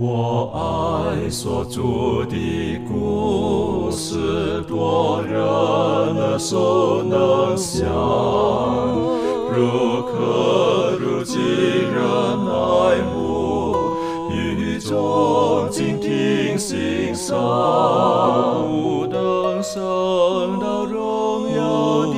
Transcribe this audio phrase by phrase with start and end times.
[0.00, 7.84] 我爱所著的故事，多人耳熟能详，
[9.52, 12.00] 如可如今人
[12.46, 13.74] 爱慕，
[14.30, 17.36] 语中静听欣赏，
[18.70, 22.14] 不等升到荣耀的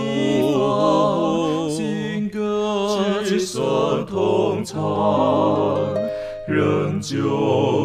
[0.53, 4.79] 方，新歌齐声同唱。
[6.47, 7.17] 仍旧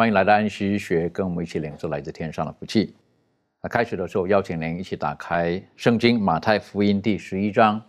[0.00, 2.94] 欢迎来到安息学，跟我们一起领受来自天上的福气。
[3.62, 7.82] 那开始的时候，邀请您一起打开《圣经·马太福音》第十一章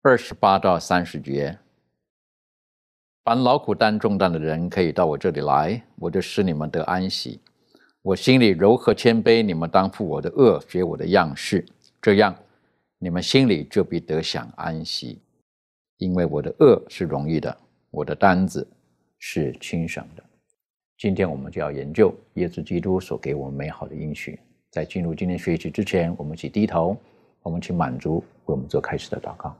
[0.00, 1.58] 二十八到三十节。
[3.24, 7.40] 凡劳苦担重担的人，可以到我这里来，我就使你们得安息。
[8.00, 11.66] 我心里柔和谦卑，你们当负我的恶，学我的样式，
[12.00, 12.32] 这样
[13.00, 15.20] 你们心里就必得享安息。
[15.96, 17.58] 因为我的恶是容易的，
[17.90, 18.64] 我的担子
[19.18, 20.22] 是轻省的。
[20.98, 24.36] 今天我们就要研究耶稣基督所给我们美好的应许。
[24.68, 26.96] 在进入今天学习之前，我们一起低头，
[27.40, 29.54] 我们去满足为我们做开始的祷告。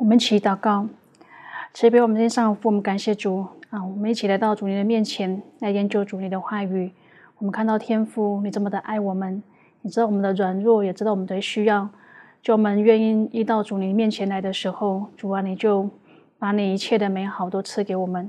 [0.00, 0.88] 我们一起祷告，
[1.72, 3.84] 慈悲我们天上父，我们感谢主啊！
[3.84, 6.90] 我们一起来到主你的面前来研究主你的话语。
[7.38, 9.40] 我们看到天父你这么的爱我们，
[9.82, 11.88] 你知道我们的软弱，也知道我们的需要。
[12.42, 15.88] 就我们愿意一到主你面前来的时候，主啊，你就
[16.40, 18.28] 把你一切的美好都赐给我们。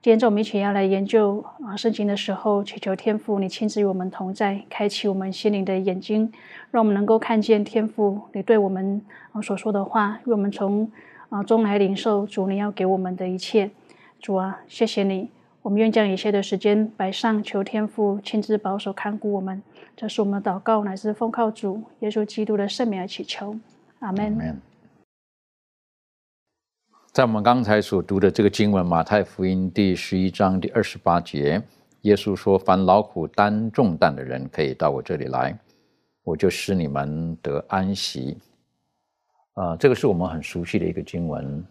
[0.00, 6.32] 今天我们一起要来研究啊圣经的时候，祈求天父你亲自与我们同在，开启我们心灵的眼睛，
[6.70, 9.02] 让我们能够看见天父你对我们
[9.32, 10.88] 啊所说的话，让我们从
[11.30, 13.72] 啊中来领受主你要给我们的一切。
[14.20, 15.30] 主啊，谢谢你，
[15.62, 19.60] 我们愿将一切的时间摆上，求天父亲自保守看顾我们。
[19.96, 23.56] 这是我们祷告，乃是奉靠主耶稣基督的圣名而祈求，
[23.98, 24.60] 阿门。
[27.18, 31.60] 在我们刚才所读的这个经文，马太福音第十一章第二十八节，
[32.02, 35.58] 耶稣说：“凡劳苦担重担的人，可以到我这里来，
[36.22, 38.38] 我就使你们得安息。”
[39.54, 41.66] 呃，这个是我们很熟悉的一个经文。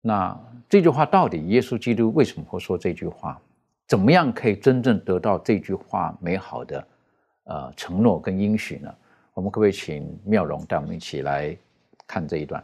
[0.00, 3.36] 那这句话到底耶稣基督为什么会说这句话？
[3.88, 6.86] 怎么样可以真正得到这句话美好的
[7.46, 8.94] 呃承诺跟应许呢？
[9.34, 11.56] 我们可不可以请妙容带我们一起来
[12.06, 12.62] 看这一段？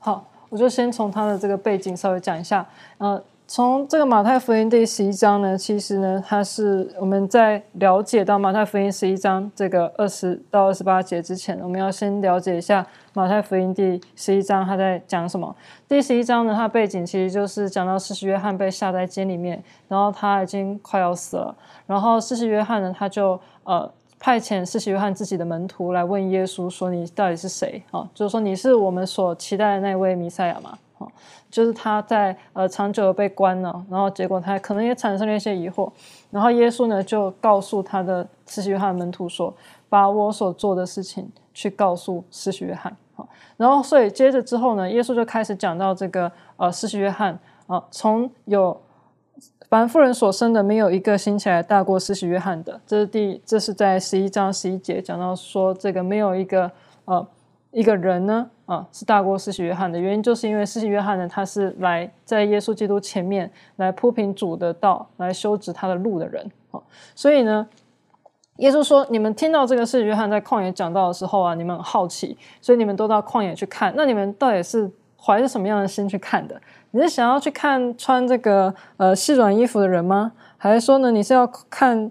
[0.00, 2.66] 好，我就先从他的这个背景稍微讲一下。
[2.98, 3.18] 呃，
[3.48, 15.56] 从这个马太福音第十一章呢，其实呢，它是我们在了解到马太福音十一章这个二十到二十八节之前，我们要先了解一下马太福音第十一章他在讲什么。
[15.88, 23.90] 第十一章呢，它背景其实就是讲到施洗约翰被下在监里面，然后他已经快要死了，然后施洗约翰呢，他就呃。
[24.24, 30.78] 派遣施洗约翰自己的门徒来问耶稣说：“你到底是谁？”啊，就是说你是我们所期待的那位弥赛亚吗？
[30.98, 31.08] 啊，
[31.50, 35.90] 就是他在呃长久的被关了，然后结果他可能也产生了一些疑惑，
[36.30, 39.52] 然后耶稣呢就告诉他的施洗约翰门徒说
[39.90, 48.80] ：“把我所做的事情去告诉施洗约翰。”啊，然后所以接着之后呢，耶稣就开始讲到这个呃施洗约翰啊，从有。
[49.72, 52.78] 凡妇人所生的，没有一个兴起来大过施洗约翰的。
[52.86, 56.70] 这是第，这是在十一章十一节讲到说，这个没有一个
[57.06, 57.26] 呃
[57.70, 66.78] 一个人呢啊是大过施洗约翰的原因，就是因为施洗约翰呢，他是来在耶稣基督前面来铺平主的道，来修直他的路的人啊。
[67.14, 67.66] 所以呢，
[68.56, 73.94] 耶稣说，你们听到这个施洗约翰在旷野讲道的时候啊，你们很好奇，所以你们都到旷野去看。
[73.96, 74.90] 那你们到底是
[75.24, 76.60] 怀着什么样的心去看的？
[76.90, 80.32] 你是想要去看穿这个呃细软衣服的人吗？
[80.58, 82.10] 还是说呢，你是要看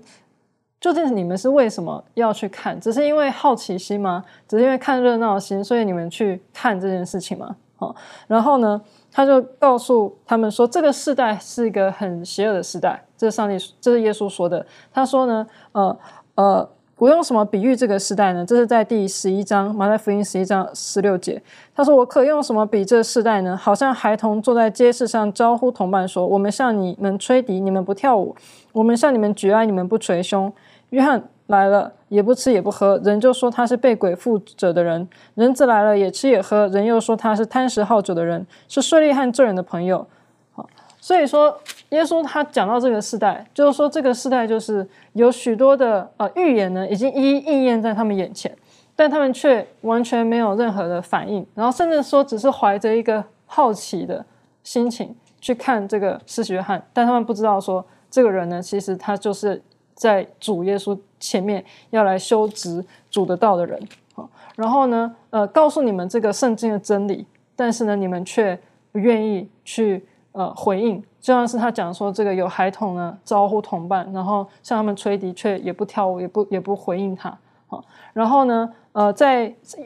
[0.80, 2.80] 究竟你们是为什么要去看？
[2.80, 4.24] 只是因为好奇心吗？
[4.48, 7.56] 只是因为看热闹心，所以你们去看这件事情吗？
[7.80, 7.94] 哦，
[8.28, 8.82] 然后呢，
[9.12, 13.04] 他就告诉他们说，这个时代是一个很邪恶的时代。
[13.18, 14.66] 这是上帝，这是耶稣说的。
[14.94, 15.98] 他说呢，呃
[16.36, 16.70] 呃。
[17.02, 18.46] 我用什么比喻这个时代呢？
[18.46, 21.42] 这是在第十一章马太福音十一章十六节。
[21.74, 23.58] 他说：“我可用什么比这世代呢？
[23.58, 28.36] 好像孩童坐在街市上招呼同伴说：‘我们向你们吹笛，你们不跳舞；
[28.72, 30.54] 我们向你们举哀，你们不捶胸。’
[30.92, 35.04] 约翰来了，也不吃也不喝，人就说他是被鬼附着的人；
[35.34, 40.06] 人子来了，也吃也喝，人又说他是贪食好酒的人，是税吏和罪人的朋友。
[40.52, 40.70] 好，
[41.00, 41.58] 所以说
[41.92, 48.54] 耶稣他讲到这个时代，就是说这个时代就是有许多的呃预言呢，已经一一应验在他们眼前，
[48.96, 54.26] 但他们却完全没有任何的反应，然后甚至说只是怀着一个好奇的
[54.64, 59.62] 心情去看这个施洗约翰，但他们不知道说这个人呢，其实他就是
[59.94, 60.98] 在主耶稣。
[61.24, 63.80] 前面要来修直主的道的人，
[64.16, 68.60] 好，然后呢，呃，告诉你们这个圣经的真理，但是呢，你们却
[68.92, 77.38] 不愿意去呃回应，就像是他讲说，这个有孩童呢招呼同伴，然后向他们吹笛，却也不跳舞，也不也不回应他，
[77.68, 77.84] 好，
[78.14, 79.44] 然后呢，呃，在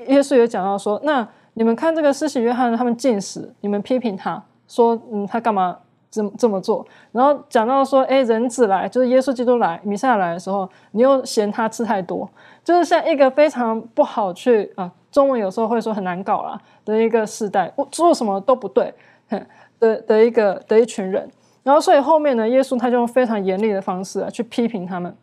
[0.08, 5.78] 耶稣也讲到说，那你们看这个施洗约翰他们进食，你们批评他说，嗯，他干嘛？
[6.12, 12.30] 这么这么做，然后讲到说，哎，人子来，就是耶稣基督来，弥赛亚来的时候，你又嫌他吃太多，
[12.64, 18.94] 就是像一个非常不好去啊，中文有时候会说很难搞啦的一个时代，做什么都不对。
[19.28, 19.46] 哼
[19.86, 21.30] 的的一个的一群人，
[21.64, 25.16] 然后所以后面呢，耶稣他就用非常严厉的方式啊去批评他们，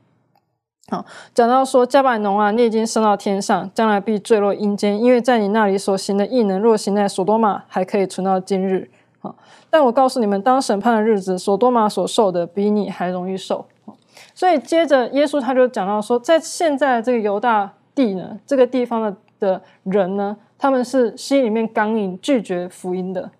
[0.88, 1.05] 好，
[1.35, 8.91] 讲到说加百农啊，你已经升到天上，将来必坠落阴间，因为在你那里所行的异能，若行在所多玛，还可以存到今日。
[9.20, 9.35] 好
[9.70, 13.64] 但我告诉你们，当审判的日子，所多玛所受的比你还容易受。
[14.35, 23.31] 所以接着耶稣他就讲到说，在现在这个犹大地呢，这个地方的的人呢，他们是心里面刚硬，拒绝福音的。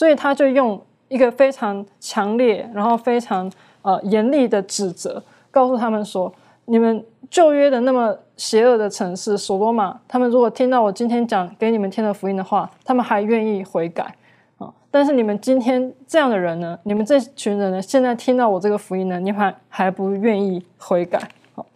[0.00, 3.52] 所以他就用一个非常强烈，然后非常
[3.82, 6.32] 呃严厉的指责，告诉他们说：
[6.64, 14.16] 你们旧约的那么邪恶的城市所罗玛，他们如果听到我今天讲给你们听的福音的话，他们还愿意悔改
[14.56, 14.72] 啊。
[14.90, 16.78] 但是你们今天这样的人呢？
[16.84, 17.82] 你们这群人呢？
[17.82, 21.20] 现在听到我这个福音呢，你还还不愿意悔改？
[21.54, 21.66] 好，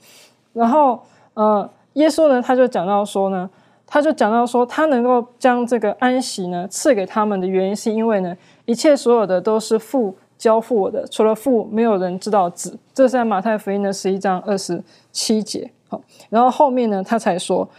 [0.54, 0.98] 然后
[1.34, 3.50] 呃，耶稣呢，他就讲到说呢，
[3.94, 12.76] 他就讲到说，他能够将这个安息呢赐给他们的原因，是因为呢，一切所有的都是父交付我的，除了父，没有人知道子。
[12.92, 14.82] 这是在马太福音的十一章二十
[15.12, 15.70] 七节。
[15.86, 17.70] 好，然后后面呢，他才说，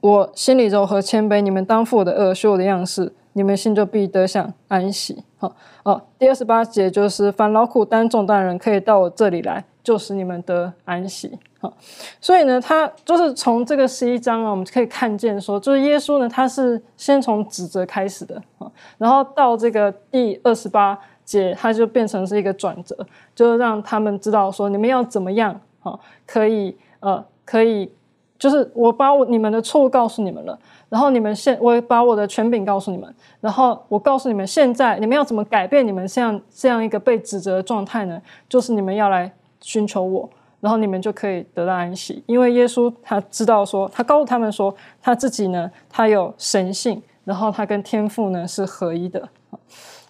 [0.00, 3.14] 我心里柔和谦卑，你们当负我的恶，学我的样式。
[3.34, 5.22] 你们心就必得享安息。
[5.36, 5.54] 好
[5.84, 11.38] 哦，第二十八节就是凡劳苦担重担的人，可以到我这里来，就使你们得安息。
[11.60, 11.72] 好，
[12.20, 22.94] 所以呢，他就是从这个十一章啊，我们可以看见说，就是耶稣呢，他是先从指责开始的啊，然后到这个第二十八节，他就变成是一个转折，
[23.34, 27.90] 就是让他们知道说，你们要怎么样啊，可以呃，可以，
[28.38, 30.58] 就是我把我你们的错误告诉你们了。
[30.90, 38.22] 然后你们现，我把我的权柄告诉你们，然后我告诉你们，现在你们要怎么改变你们这样这样一个被指责的状态呢？
[38.48, 40.28] 就是你们要来寻求我，
[40.60, 42.22] 然后你们就可以得到安息。
[42.26, 49.28] 因为耶稣他知道说，他告诉他们说，他自己呢，他有神性，然后他跟天父呢是合一的。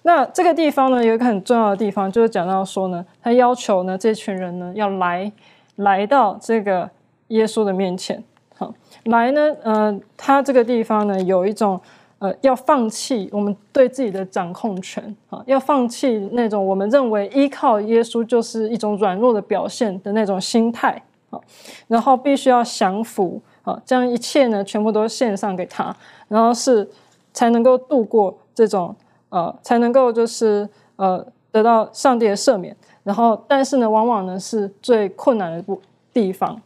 [0.02, 5.30] 那这个地方呢，有一个很重要的地方，就是讲到说呢，他要求呢，这群人呢要来
[5.76, 6.88] 来到这个
[7.28, 8.22] 耶稣的面前。
[8.56, 8.72] 好，
[9.04, 11.80] 来呢，呃，他这个地方呢，有一种
[12.18, 21.00] 呃，要放弃我们对自己的掌控权啊，要放弃那种我们认为依靠耶稣就是一种软弱的表现的那种心态
[21.30, 21.40] 啊，
[21.86, 25.94] 然后必须要降服啊，将一切呢全部都献上给他，
[26.26, 26.88] 然后是
[27.32, 28.94] 才能够度过这种
[29.28, 35.80] 呃，才能够就是呃得到上帝的赦免，然后但是呢，往往呢是最困难的部
[36.12, 36.60] 地方。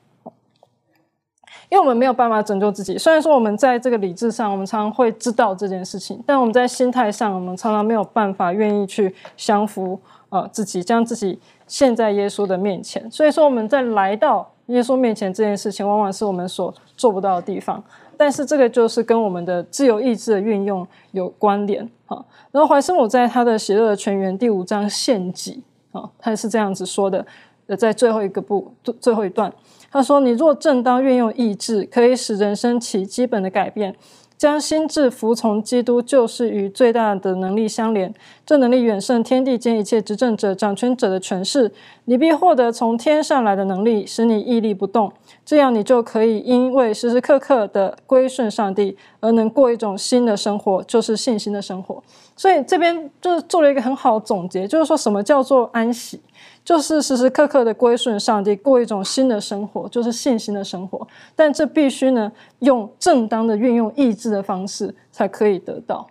[1.72, 9.98] 因为我们没有办法拯救自己，虽然说我们在这个理智上，我们常常会知道这件事情，但我们在心态上，我们常常没有办法愿意去降服
[10.28, 13.10] 呃自己，将自己陷在耶稣的面前。
[13.10, 17.82] 所以说，我们在来到耶稣面前这件事情，往往是我们所做不到的地方。
[18.18, 22.22] 但是这个就是跟我们的自由意志的运用有关联啊。
[22.50, 25.62] 然后怀斯姆在他的《邪恶的泉源》第五章献祭
[25.92, 27.24] 啊，他是这样子说的，
[27.66, 29.52] 呃，在最后一个部最后一段。
[29.90, 33.94] 他说：“你若正当运用意志，可以使人生起基本的改变，
[34.38, 38.12] 将心智服从基督，就是与最大的能力相连。
[38.46, 41.70] 这能力远胜天地间一切执政者、掌权者的权势。
[42.06, 45.12] 你必获得从天上来的能力，使你屹立不动。
[45.44, 52.02] 这样，你就可以因为时时刻刻的归顺上帝，而能过一种新的生活，就是信心的生活。
[52.34, 56.18] 所以这边就是做了一个很好的总结，就是说什么叫做安息。”
[56.64, 61.06] 就是时时刻刻的归顺上帝，过一种新的生活，就是信心的生活。
[61.34, 66.08] 但这必须呢，用正当的运用意志的方式才可以得到。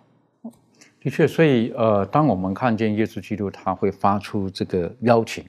[1.00, 5.44] 的确，所以呃，当我们看见耶稣基督，他会发出这个邀请，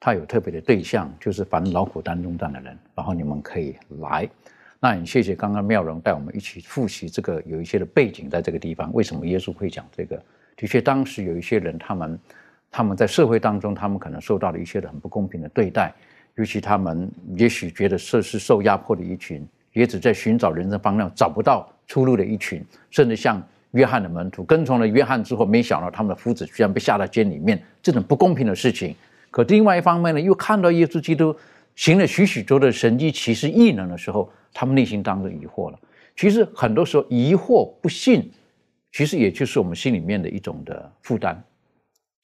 [0.00, 4.28] 他有特别的对象，就是凡劳苦担重担的人，然后你们可以来。
[4.80, 10.16] 那很谢谢刚刚妙容带我们一起复习这个有一些的背景，在这个地方，为什么耶稣会讲这个？
[10.56, 12.18] 的确，当时有一些人，他们
[12.76, 15.94] 他们在社会当中，他们可能受到了一些的很不公平的对待，
[16.34, 23.40] 尤其他们也许觉得这是受压迫的一群，也只在寻找人生方向找不到出路的一群，甚至像
[23.70, 28.92] 约翰的门徒跟从了约翰之后，没想到他们的夫子居然被下到监里面，这种不公平的事情。
[29.30, 31.36] 可另外一方面呢，又看到耶稣基督
[31.76, 34.28] 行了许许多的神迹奇事异能的时候。
[34.56, 35.78] 他们内心当中疑惑了。
[36.14, 38.30] 其实很多时候，疑惑不信，
[38.92, 41.42] 其实也就是我们心里面的一种的负担，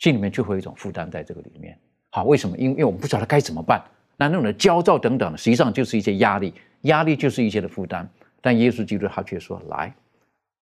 [0.00, 1.78] 心里面就会有一种负担在这个里面。
[2.10, 2.56] 好，为什么？
[2.58, 3.80] 因因为我们不晓得该怎么办。
[4.16, 6.52] 那那种的焦躁等等，实际上就是一些压力，
[6.82, 8.06] 压力就是一些的负担。
[8.40, 9.94] 但耶稣基督他却说：“来，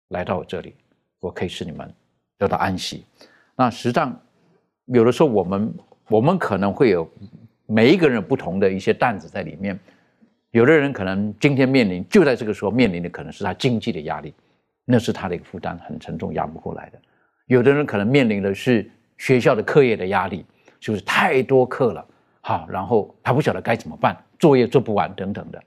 [0.08, 0.74] 来到我这里，
[1.20, 1.92] 我可以使你们
[2.36, 3.04] 得到安息。”
[3.56, 4.20] 那实际上，
[4.86, 5.74] 有的时候我们
[6.08, 7.08] 我们可能会有
[7.66, 9.78] 每一个人不同的一些担子在里面。
[10.50, 14.34] 有的人可能今天面临就在这个时候面临的可能是他经济的压力，
[14.84, 16.98] 那是他的一个负担很沉重，压不过来的。
[17.46, 20.44] 有的人可能面临的是学校的课业的压力，
[20.80, 22.06] 就是太多课了，
[22.40, 25.62] 好，然后他不晓得该怎么办，作业做不完等等的。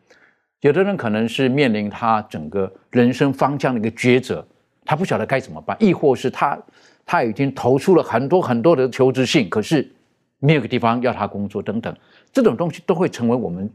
[0.62, 4.44] 有的人可能是面临他整个人生方向的一个抉择，
[4.84, 6.58] 他不晓得该怎么办，亦或是他
[7.06, 9.88] 他已经投出了很多很多的求职信，可是
[10.40, 11.96] 没有个地方要他工作等等，
[12.34, 13.70] 这种东西都会成为我们。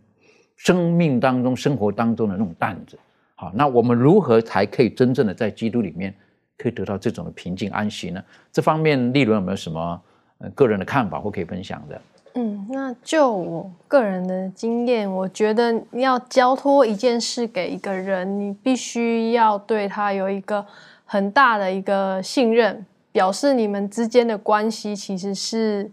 [0.58, 2.98] 生命当中、生活当中的那种担子，
[3.34, 6.14] 好，那我们如何才可以真正的在基督里面
[6.58, 8.22] 可以得到这种的平静安息呢？
[8.52, 10.00] 这方面，利伦有没有什么
[10.38, 12.00] 呃个人的看法或可以分享的？
[12.34, 20.64] 嗯，那就我个人的经验，我觉得要交托一件事给一个人，你必须要对他有一个
[21.04, 25.90] 很大的一个信任，表示你们之间的关系其实是。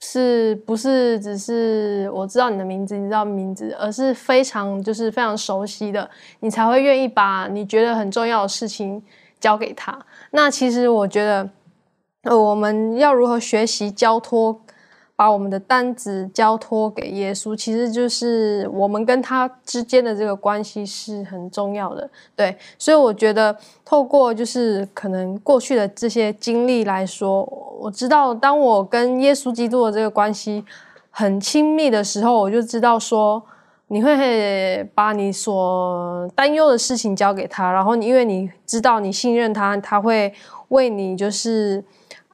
[0.00, 9.02] 是不是只是我知道你的名字，你知道名字，而是非常就是非常熟悉的，你才会愿意把你觉得很重要的事情
[9.40, 9.98] 交给他。
[10.30, 11.50] 那其实我觉得，
[12.22, 14.60] 呃，我们要如何学习交托？
[15.16, 22.08] 把我们的担子交托给耶稣，其实就是我们跟他之间的这个关系是很重要的。
[22.36, 27.42] 对，所以我觉得透过就是可能过去的这些经历来说，
[27.80, 30.64] 我知道当我跟耶稣基督的这个关系
[31.10, 33.42] 很亲密的时候，我就知道说
[33.88, 40.32] 你会把你所担忧的事情交给他，然后因为你知道你信任他，他会
[40.68, 41.84] 为你就是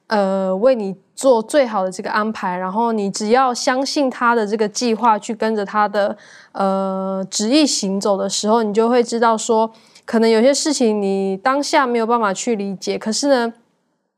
[0.07, 0.95] 呃为你。
[1.15, 6.17] 做最好的这个安排，然后你只要相信他的这个计划，去跟着他的
[6.51, 9.71] 呃旨意行走的时候，你就会知道说，
[10.03, 13.53] 可能有些事情你当下没有办法去理解，可是呢，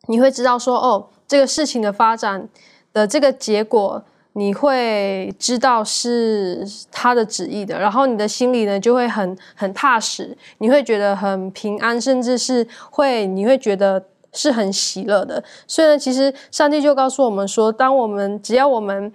[0.07, 2.49] 你会知道说，哦，这个事情的发展
[2.91, 4.03] 的这个结果，
[4.37, 14.03] 你会知道是他的旨意的，然后你的心里呢就会很很踏实，你会觉得很平安，甚至是会你会觉得。
[14.33, 19.11] 是很喜乐的，所以呢，其实上帝就告诉我们说，当我们只要我们，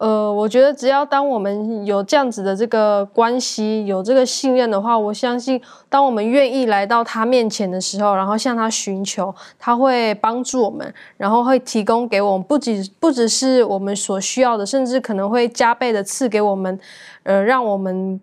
[0.00, 16.80] 呃，我觉得只要当我们有这样子的这个关系，有这个信任的话，我相信，当我们愿意来到他面前的时候，然后向他寻求，他会帮助我们，然后会提供给我们，不仅不只是我们所需要的，甚至可能会加倍的赐给我们，
[17.24, 18.20] 呃，让我们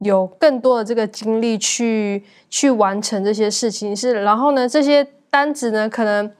[0.00, 3.96] 有更多的这个精力去去完成这些事情。
[3.96, 5.06] 是，然后呢，这些。
[5.28, 6.32] 单子呢，可能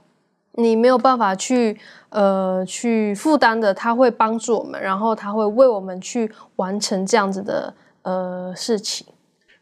[0.53, 1.77] 你没有办法去
[2.17, 9.07] 呃去负担的，他会帮助我们，然后他会为我们去完成这样子的呃事情。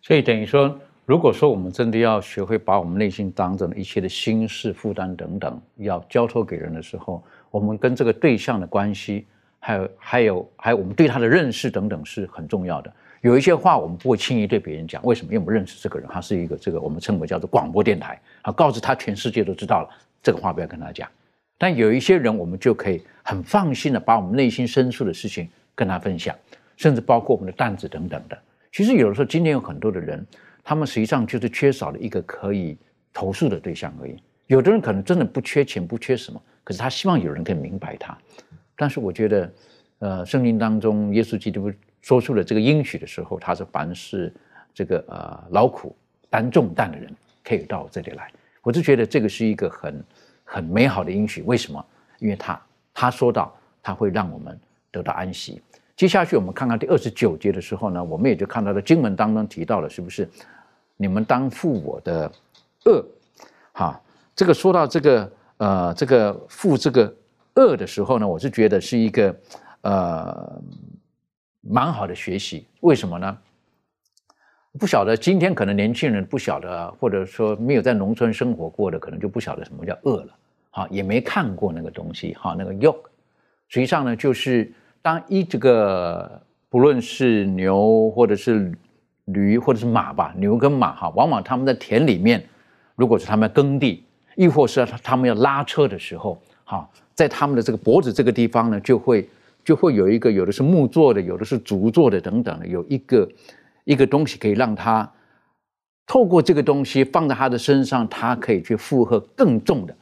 [0.00, 0.72] 所以等于说，
[1.04, 7.20] 如果说我们真的要学会把我们内心当中的一切的心事、负担等等，要交托给人的时候，
[7.50, 9.26] 我们跟这个对象的关系，
[9.58, 12.92] 还有还有还有我们对他的认识等等，是很重要的。
[13.22, 15.32] 有一些话我们不会轻易对别人讲，为什么？
[15.32, 19.88] 因为我们认识这个人，他是一个这个我们称为叫做广播电台，啊，告诉他全世界都知道了，
[20.22, 21.08] 这个话不要跟他讲。
[21.56, 26.36] 但有一些人，我们就可以很放心的把我们内心深处的事情跟他分享，
[26.76, 28.38] 甚至包括我们的担子等等的。
[28.72, 30.26] 其实有的时候，今天有很多的人，
[30.62, 32.76] 他们实际上就是缺少了一个可以
[33.12, 34.16] 投诉的对象而已。
[34.46, 38.16] 有的人可能真的不缺钱，不缺什么，可是他希望有人可以明白他。
[38.76, 39.52] 但是我觉得，
[40.00, 41.72] 呃，圣经当中耶稣基督。
[42.02, 44.30] 说出了这个应许的时候，他是凡是
[44.74, 45.96] 这个呃劳苦
[46.28, 47.10] 担重担的人，
[47.42, 48.30] 可以到我这里来。
[48.60, 50.04] 我就觉得这个是一个很
[50.44, 51.42] 很美好的应许。
[51.42, 51.84] 为什么？
[52.18, 52.60] 因为他
[52.92, 54.56] 他说到他会让我们
[54.90, 55.60] 得到安息。
[55.96, 60.28] 接下去我们看看第二十九节的时候呢，我们也就看到了经文当中提到了，是不是
[60.96, 62.30] 你们当负我的
[62.86, 63.04] 恶？
[63.72, 64.00] 哈，
[64.36, 67.14] 这个说到这个呃这个负这个
[67.54, 69.34] 恶的时候呢，我是觉得是一个。
[69.82, 70.62] 呃
[71.66, 72.66] 蛮好的学习。
[72.80, 73.38] 为什么呢？
[74.76, 80.28] 不晓得今天可能年轻人不晓得，或者说没有在农村生活过的，可能就不晓得什么叫饿了，
[80.70, 82.98] 好，也没看过那个东西，哈，那个 y o k
[83.68, 88.72] 实际上呢，就是当一这个不论是牛或者是
[89.26, 92.44] 驴或者是马吧，牛跟马哈，往往他们在田里面，
[92.96, 94.02] 如果是他们耕地，
[94.34, 99.28] 亦或是他们要拉车的时候，哈，在他们的这个脖子这个地方呢，就会
[99.64, 103.28] 就会有一个，有的是木做的，有的是竹做的等等的，有一个。
[103.84, 105.10] 一个东西可以让他
[106.06, 109.96] 透过这个东西放在他的身上，他可以去负荷更重的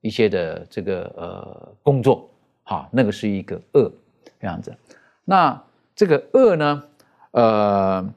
[0.00, 2.28] 一些的这个呃工作，
[2.62, 3.90] 好，那个是一个恶
[4.40, 4.76] 这样子。
[5.24, 5.60] 那
[5.96, 6.84] 这个恶呢，
[7.32, 8.14] 呃，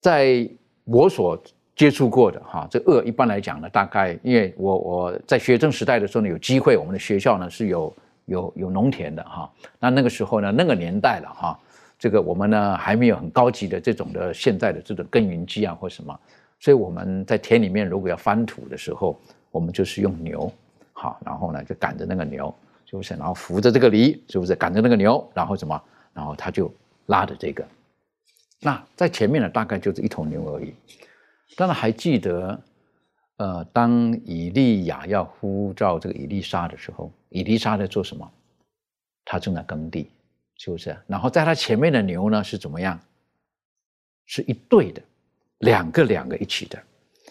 [0.00, 0.48] 在
[0.84, 1.38] 我所
[1.76, 11.58] 接触过的哈，这恶一般来讲呢，大概因为我我在学生时代的时候呢，有机会我们的学校呢是有有有农田的哈，那那个时候呢，那个年代了哈。
[11.98, 16.18] 这个我们呢还没有很高级的这种的现在的这种耕耘机啊或什么，
[16.60, 20.52] 所以我们在田里面如果要翻土的时候，我们就是用牛，
[20.92, 22.54] 好，然后呢就赶着那个牛，
[22.86, 23.14] 是不是？
[23.14, 24.54] 然后扶着这个犁，是不是？
[24.54, 25.82] 赶着那个牛，然后什么？
[26.14, 26.72] 然后他就
[27.06, 27.66] 拉着这个，
[28.60, 30.74] 那在前面呢大概就是一头牛而已。
[31.56, 32.60] 当然还记得，
[33.38, 38.28] 呃，当以利亚要呼召这个以利沙的时候，以利沙在做什么？
[39.24, 40.10] 他正在耕地。
[40.58, 40.94] 是不是？
[41.06, 43.00] 然后在他前面的牛呢是怎么样？
[44.26, 45.00] 是一对的，
[45.60, 46.78] 两个两个一起的。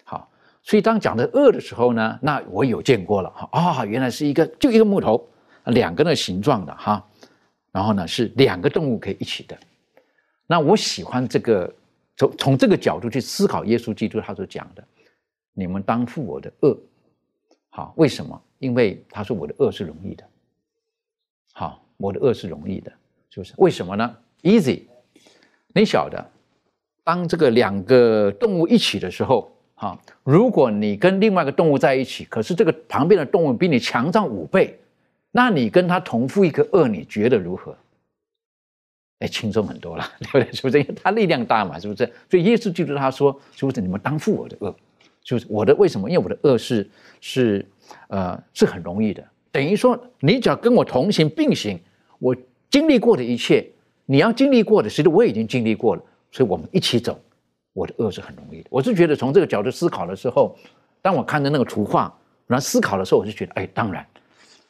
[0.04, 0.28] 好，
[0.64, 5.30] 所以当讲的恶的时候呢，那我有见过了哈啊，原来是一个就一个木头，
[5.66, 7.06] 两个的形状的哈。
[7.72, 9.56] 然后呢是两个动物可以一起的。
[10.48, 11.72] 那我喜欢这个
[12.16, 14.84] 从从这个角度去思考耶稣基督他所讲的，
[15.54, 16.76] 你们当负我的恶。
[17.70, 18.42] 好，为什么？
[18.58, 20.24] 因为他说我的恶是容易的。
[21.54, 22.92] 好，我的恶是容易的。
[23.30, 24.84] 就是为什么呢？Easy，
[25.74, 26.26] 你晓得，
[27.04, 34.80] 当这个两个动物一起的时候，哈，如果你跟另外一个动物在一起，可是这个旁边的动物比你强壮五倍，
[35.32, 37.78] 那你跟他同负一个恶，你觉得如何？
[39.20, 40.52] 哎，轻松很多了， 对不对？
[40.54, 40.80] 是不是？
[40.80, 42.06] 因为他力量大嘛，是不是？
[42.30, 43.82] 所以耶稣就是他说，是不是？
[43.82, 44.76] 你们当负我的恶，
[45.22, 46.10] 就是我的为什么？
[46.10, 47.66] 因为我的恶是是
[48.08, 51.80] 呃是很容易的，等于说你只要跟我同行并行，
[52.20, 52.36] 我。
[52.70, 53.66] 经历过的一切，
[54.06, 56.02] 你要经历过的，其实我已经经历过了，
[56.32, 57.20] 所以我们一起走，
[57.74, 58.68] 我的恶是很容易的。
[58.70, 60.56] 我是觉得从这个角度思考的时候，
[61.02, 62.14] 当我看着那个图画，
[62.46, 64.06] 然后思考的时候，我就觉得，哎，当然，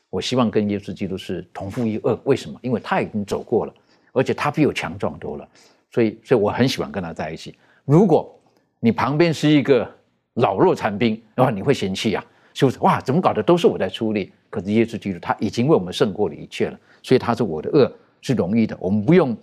[0.10, 2.20] 我希望跟耶稣基督是同负一恶。
[2.24, 2.60] 为什么？
[2.62, 3.74] 因为他已经走过了，
[4.14, 5.48] 而且他比我强壮多了，
[5.92, 7.56] 所以，所以我很喜欢跟他在一起。
[7.86, 8.34] 如果
[8.80, 9.90] 你旁边是一个
[10.36, 12.78] 老弱残兵，然后，你会嫌弃呀，是不是？
[12.80, 13.42] 哇，怎么搞的？
[13.42, 16.80] 都是我在出力，可是耶稣基督他已经为我们胜过了一切了。
[17.08, 17.90] 所以他说我的恶
[18.20, 19.38] 是容易的，我们不用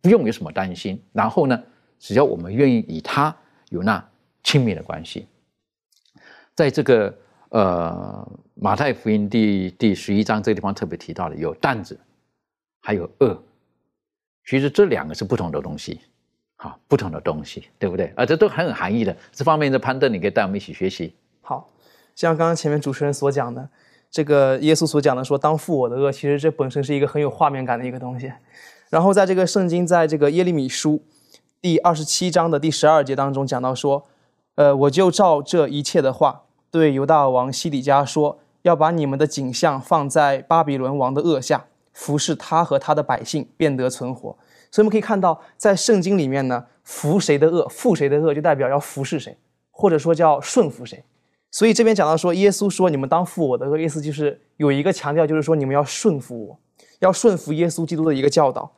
[0.00, 1.02] 不用有什么担心。
[1.12, 1.60] 然后呢，
[1.98, 3.34] 只要我们愿意与他
[3.70, 4.00] 有那
[4.44, 5.26] 亲密的关系，
[6.54, 7.12] 在这个
[7.48, 11.98] 呃马太福音第第十一章这个地方特别提到的有担子，
[12.80, 13.42] 还有恶，
[14.44, 15.98] 其实这两个是不同的东西，
[16.54, 18.12] 好不同的东西，对不对？
[18.14, 19.16] 啊，这都很有含义的。
[19.32, 21.12] 这方面的攀登，你可以带我们一起学习。
[21.40, 21.68] 好
[22.14, 23.68] 像刚刚前面主持人所讲的。
[24.10, 28.32] 这个耶稣所讲的说“当负我的恶”，其实这本身是一个很有画面感的一个东西。
[28.88, 31.00] 然后在这个圣经，在这个耶利米书
[31.60, 34.04] 第二十七章的第十二节当中讲到说
[34.56, 36.42] ：“呃，我就照这一切的话，
[36.72, 44.36] 对犹大王西底家说，要把你们的景象放在巴比伦王的恶下，服侍他和他的百姓，便得存活。”
[44.72, 49.36] 所以我们可以看到，在圣经里面呢，服谁的恶，负谁的恶，就代表要服侍谁，
[49.70, 51.04] 或者说叫顺服谁。
[51.50, 56.58] 所以这边讲到说，耶稣说你们当负我的恶，意思就是有一个强调，就是说你们要顺服我，
[57.00, 58.72] 要顺服耶稣基督的一个教导。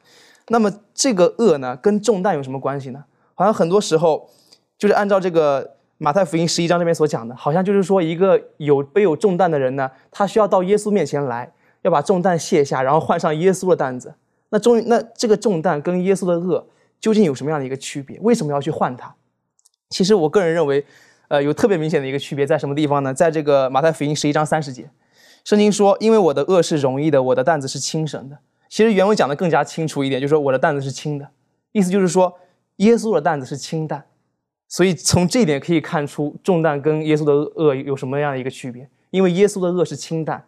[0.49, 3.05] 那么这个恶呢，跟重担有什么关系呢？
[3.35, 4.31] 好像很多时候
[4.79, 14.15] 就是按照这个马太福音十一章这边所讲的，好像就是说一个有背有重担的人呢，他需要到耶稣面前来，要把重担卸下，然后换上耶稣的担子。
[14.49, 16.67] 那终于，那这个重担跟耶稣的恶
[16.99, 18.19] 究竟有什么样的一个区别？
[18.21, 19.15] 为什么要去换它？
[19.91, 20.87] 其实我个人认为。
[21.33, 23.15] 呃，有特别明显的一个区别在什么地方呢？
[23.15, 24.91] 在这个马太福音十一章三十节，
[25.45, 28.37] 圣经说：“因为我的恶是容易的，我的担子是轻省的。”
[28.69, 31.27] 其实原文讲的更加清楚一点，就是说我的担子是轻的，
[31.73, 32.39] 意思就是说
[32.77, 34.05] 耶稣的担子是轻担。
[34.69, 38.87] 所以从这一点可以看出重担跟耶稣的恶有什么样的一个区别？
[39.09, 40.45] 因为耶稣的恶是轻担，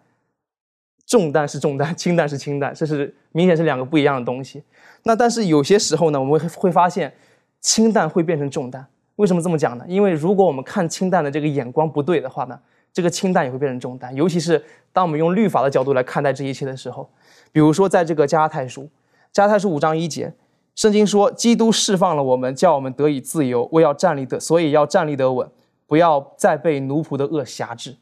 [1.07, 4.63] 重担是重担，轻担是轻担，这是明显是两个不一样的东西。
[5.05, 7.15] 那但是有些时候呢，我们会会发现
[7.63, 8.87] 轻担会变成重担。
[9.17, 9.85] 为什么这么讲呢？
[9.87, 12.59] 因为如果我们看清淡的这个眼光不对的话呢，
[12.93, 14.15] 这个轻淡也会变成重担。
[14.15, 17.09] 尤其是当我们用律法的角度来看待这一切的时候，
[17.53, 18.89] 比如说在这个加拉太书，
[19.33, 20.33] 加拉太书五章一节，
[20.75, 25.49] 圣经说：“基督释放了我们，叫我们得以自由，为要站立的，所以要站立得稳，
[25.87, 27.97] 不要再被奴仆的恶辖制。”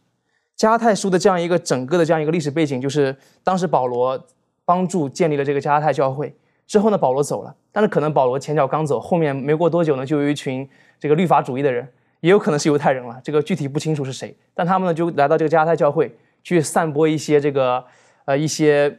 [0.56, 4.18] 加拉太书的这样一个整个的这样一个历史背景，就是当时保罗
[4.64, 6.34] 帮助建立了这个加拉太教会
[6.72, 10.66] 之后呢，保罗走了，但是可能保罗前脚刚走，后面没过多久呢，就有一群
[10.98, 11.86] 这个律法主义的人。
[12.20, 14.34] 也有可能是犹太人了，这个具体不清楚是谁。
[14.54, 16.10] 但他们呢，就来到这个加拉太教会，
[16.42, 17.84] 去散播一些这个，
[18.24, 18.96] 呃，一些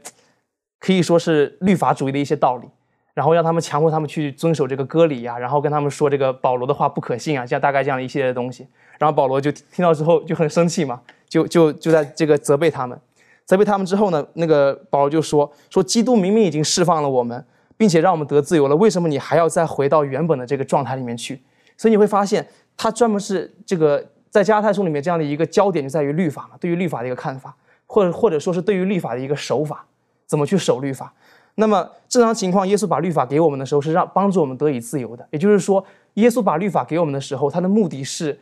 [0.77, 2.67] 可以说是律法主义的一些道理，
[3.15, 8.67] 然后让他们强迫他们去遵守这个割礼呀，然后跟他们说这个保罗的话不可信啊，像大概这样一系列的东西。
[8.99, 12.99] 然后保罗就听到之后就很生气嘛，就就就在这个责备他们，
[13.45, 17.45] 责备他们之后呢，那个保罗就说说基督明明已经释放了我们，
[17.77, 21.41] 并且让我们得自由了，为什么你还要再回到原本的这个状态里面去？
[21.77, 22.47] 所以你会发现。
[22.75, 27.55] 他专门是这个在加拉太书里面这样的一个焦点就在于律法嘛，对于律法的一个看法，
[27.85, 29.85] 或者或者说是对于律法的一个守法，
[30.25, 31.13] 怎么去守律法。
[31.53, 35.23] 那么正常情况，耶稣把律法给我们的时候是让帮助我们得以自由的。
[35.29, 38.39] 也就是说，耶稣把律法给我们的时候，他的目的是，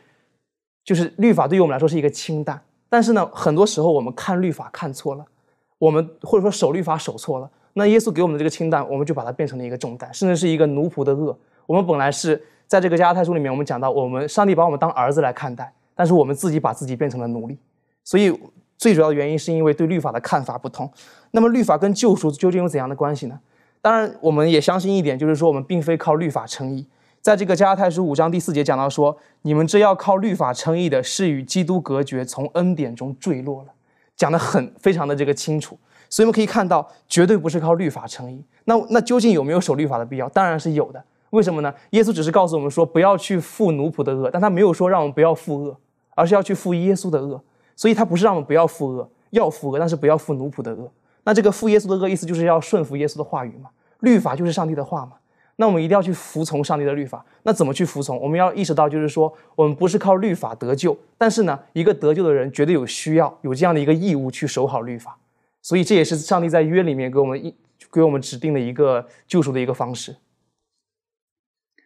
[0.82, 2.58] 就是律法对于我们来说是一个清淡。
[2.88, 5.26] 但是呢，很多时候我们看律法看错了，
[5.76, 11.38] 我们或者说守律法守错了，那耶稣给我们的这个轻担，我们就把它变成了一个重担，甚至是一个奴仆的恶。
[11.66, 12.42] 我们本来是。
[12.68, 17.58] 在这个加太书里面，我们讲到，我们上帝把我们当儿子来看待，但是我们自己把自己变成了奴隶。
[18.02, 18.34] 所以
[18.78, 20.90] 最主要的原因是因为对律法的看法不同。
[21.32, 23.38] 那么律法跟救赎究竟有怎样的关系呢？
[23.82, 26.86] 当然，我们也相信一点，就是说我们并非靠律法称义。
[27.20, 33.68] 在这个加太书五章第四节讲到说，你们这要靠律法称义的，是与基督隔绝，从恩典中坠落了，
[34.16, 35.78] 讲得很非常的这个清楚。
[36.12, 38.44] 所以我们可以看到，绝对不是靠律法成义。
[38.66, 40.28] 那那究竟有没有守律法的必要？
[40.28, 41.02] 当然是有的。
[41.30, 41.72] 为什么呢？
[41.92, 45.74] 耶稣只是告诉我们说不要去负奴仆的恶，但他没有说让我们不要负恶，
[46.14, 47.42] 而是要去负耶稣的恶。
[47.74, 50.92] 所以他不是让我们不要负恶，要负恶，但是不要负奴仆的恶。
[51.24, 53.70] 那这个负耶稣的恶，意思就是要顺服耶稣的话语嘛？
[54.00, 55.12] 律法就是上帝的话嘛？
[55.56, 57.24] 那我们一定要去服从上帝的律法。
[57.44, 58.20] 那怎么去服从？
[58.20, 65.16] 我们要意识到，就是说我们不是靠律法得救，但是呢，一个得救的人绝对有需要，有这样的一个义务去守好律法。
[65.62, 67.54] 所以这也是上帝在约里面给我们一
[67.90, 70.14] 给我们指定的一个救赎的一个方式。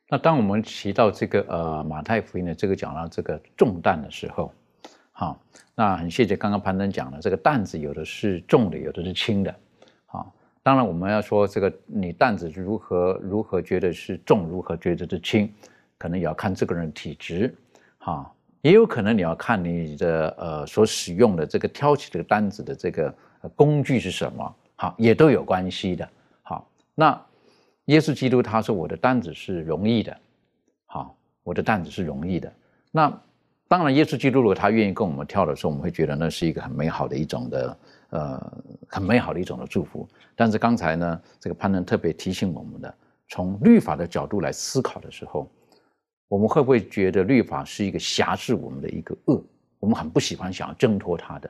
[0.08, 4.52] 那当我们提到这个呃马太福音的这个讲到这个重担的时候，
[5.10, 5.40] 好，
[5.74, 9.52] 那很谢谢刚刚潘登讲的这个担子有的是重的，有的是轻的，
[10.04, 15.52] 好，当然我们要说这个你担子如何如何觉得是重，如何觉得是轻，
[15.98, 17.52] 可能也要看这个人体质，
[17.98, 23.12] 哈，也有可能你要看你的呃所使用的这个挑起这个担子的这个
[23.54, 26.08] 工具是什么，好，也都有关系的，
[26.42, 27.20] 好，那。
[27.86, 30.20] 耶稣基督他说：“我的担子是容易的，
[30.86, 32.52] 好，我的担子是容易的。
[32.90, 33.08] 那
[33.68, 37.78] 当然，耶稣基督如果他愿意跟我们跳的时候，我们会觉得那是一个很美好的一种的，
[38.10, 38.52] 呃，
[38.88, 40.04] 很美好的一种的祝福。
[40.34, 42.92] 但是刚才呢，这个潘登特别提醒我们的，
[43.28, 45.48] 从律法的角度来思考的时候，
[46.26, 49.40] 我们会不会觉得律法是一个辖制我们的一个恶？
[49.78, 51.48] 我们很不喜欢想要挣脱它的，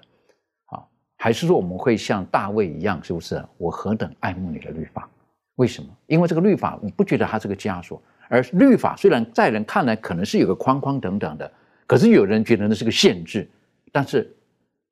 [1.27, 3.45] 还是说我们会像大卫一样，是不是？
[3.59, 5.11] 我何等爱慕你的律法？”
[5.59, 5.89] 为什么？
[6.07, 8.01] 因为这个律法，你不觉得它是个枷锁？
[8.29, 11.53] 而律法虽然在人看来可能是有个框框等等的，
[11.85, 13.45] 可是有人觉得那是个限制。
[13.91, 14.33] 但是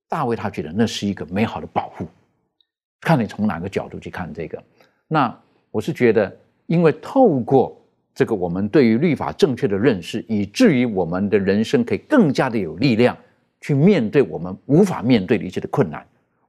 [0.09, 2.05] 大卫他觉得那是一个美好的保护。
[3.01, 4.61] 看你从哪个角度去看这个。
[5.07, 5.33] 那
[5.71, 7.81] 我是觉得，因为透过
[8.13, 13.17] 这个我们对于律法正确的认识，以至于我们的人生可以更加的有力量
[13.61, 16.05] 去面对我们无法面对的一切的困难，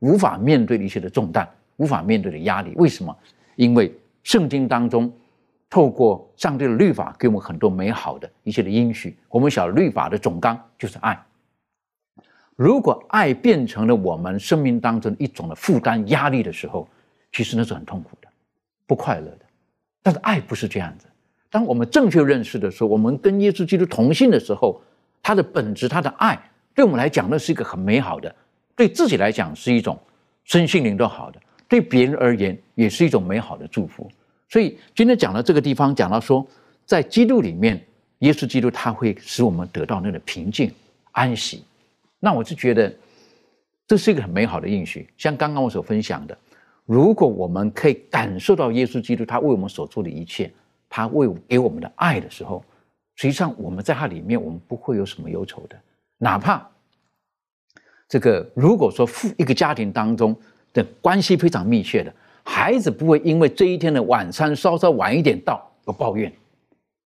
[0.05, 2.71] 无法面对的一些的重担，无法面对的压力。
[2.75, 3.17] 为什么？
[3.55, 3.91] 因为
[4.21, 5.11] 圣经当中，
[5.67, 9.17] 透过上帝的律法，给我们很多美好的一切的应许。
[9.29, 11.19] 我们晓得律法的总纲就是爱。
[12.55, 16.87] 如果爱变成了我们生命当中一种的负担、压力的时候，
[17.31, 18.27] 其实那是很痛苦的，
[18.85, 19.39] 不快乐的。
[20.03, 21.07] 但是爱不是这样子。
[21.49, 24.79] 当我们正确认识的时候，我们跟耶稣基督同性的时候，
[25.23, 26.39] 他的本质、他的爱，
[26.75, 28.29] 对我们来讲，那是一个很美好的；
[28.75, 29.97] 对自己来讲，是一种
[30.43, 31.39] 身心灵都好的。
[31.67, 34.07] 对别人而言也是一种美好的祝福，
[34.47, 36.45] 所以今天讲到这个地方，讲到说，
[36.85, 37.83] 在基督里面，
[38.19, 40.71] 耶稣基督他会使我们得到那个平静、
[41.11, 41.63] 安息。
[42.19, 42.93] 那我就觉得
[43.87, 45.09] 这是一个很美好的应许。
[45.17, 46.37] 像刚刚我所分享的，
[46.85, 50.51] 如果我们可以感受到耶稣基督他为我们所做的一切，
[50.87, 52.63] 他为给我们的爱的时候，
[53.15, 55.75] 实际上我们在他里面，我们不会有什么忧愁的。
[56.19, 56.69] 哪怕
[58.07, 60.35] 这个如果说父一个家庭当中，
[60.73, 62.13] 的关系非常密切的
[62.43, 66.31] 孩子不会因为这一天的晚餐稍稍晚一点到而抱怨，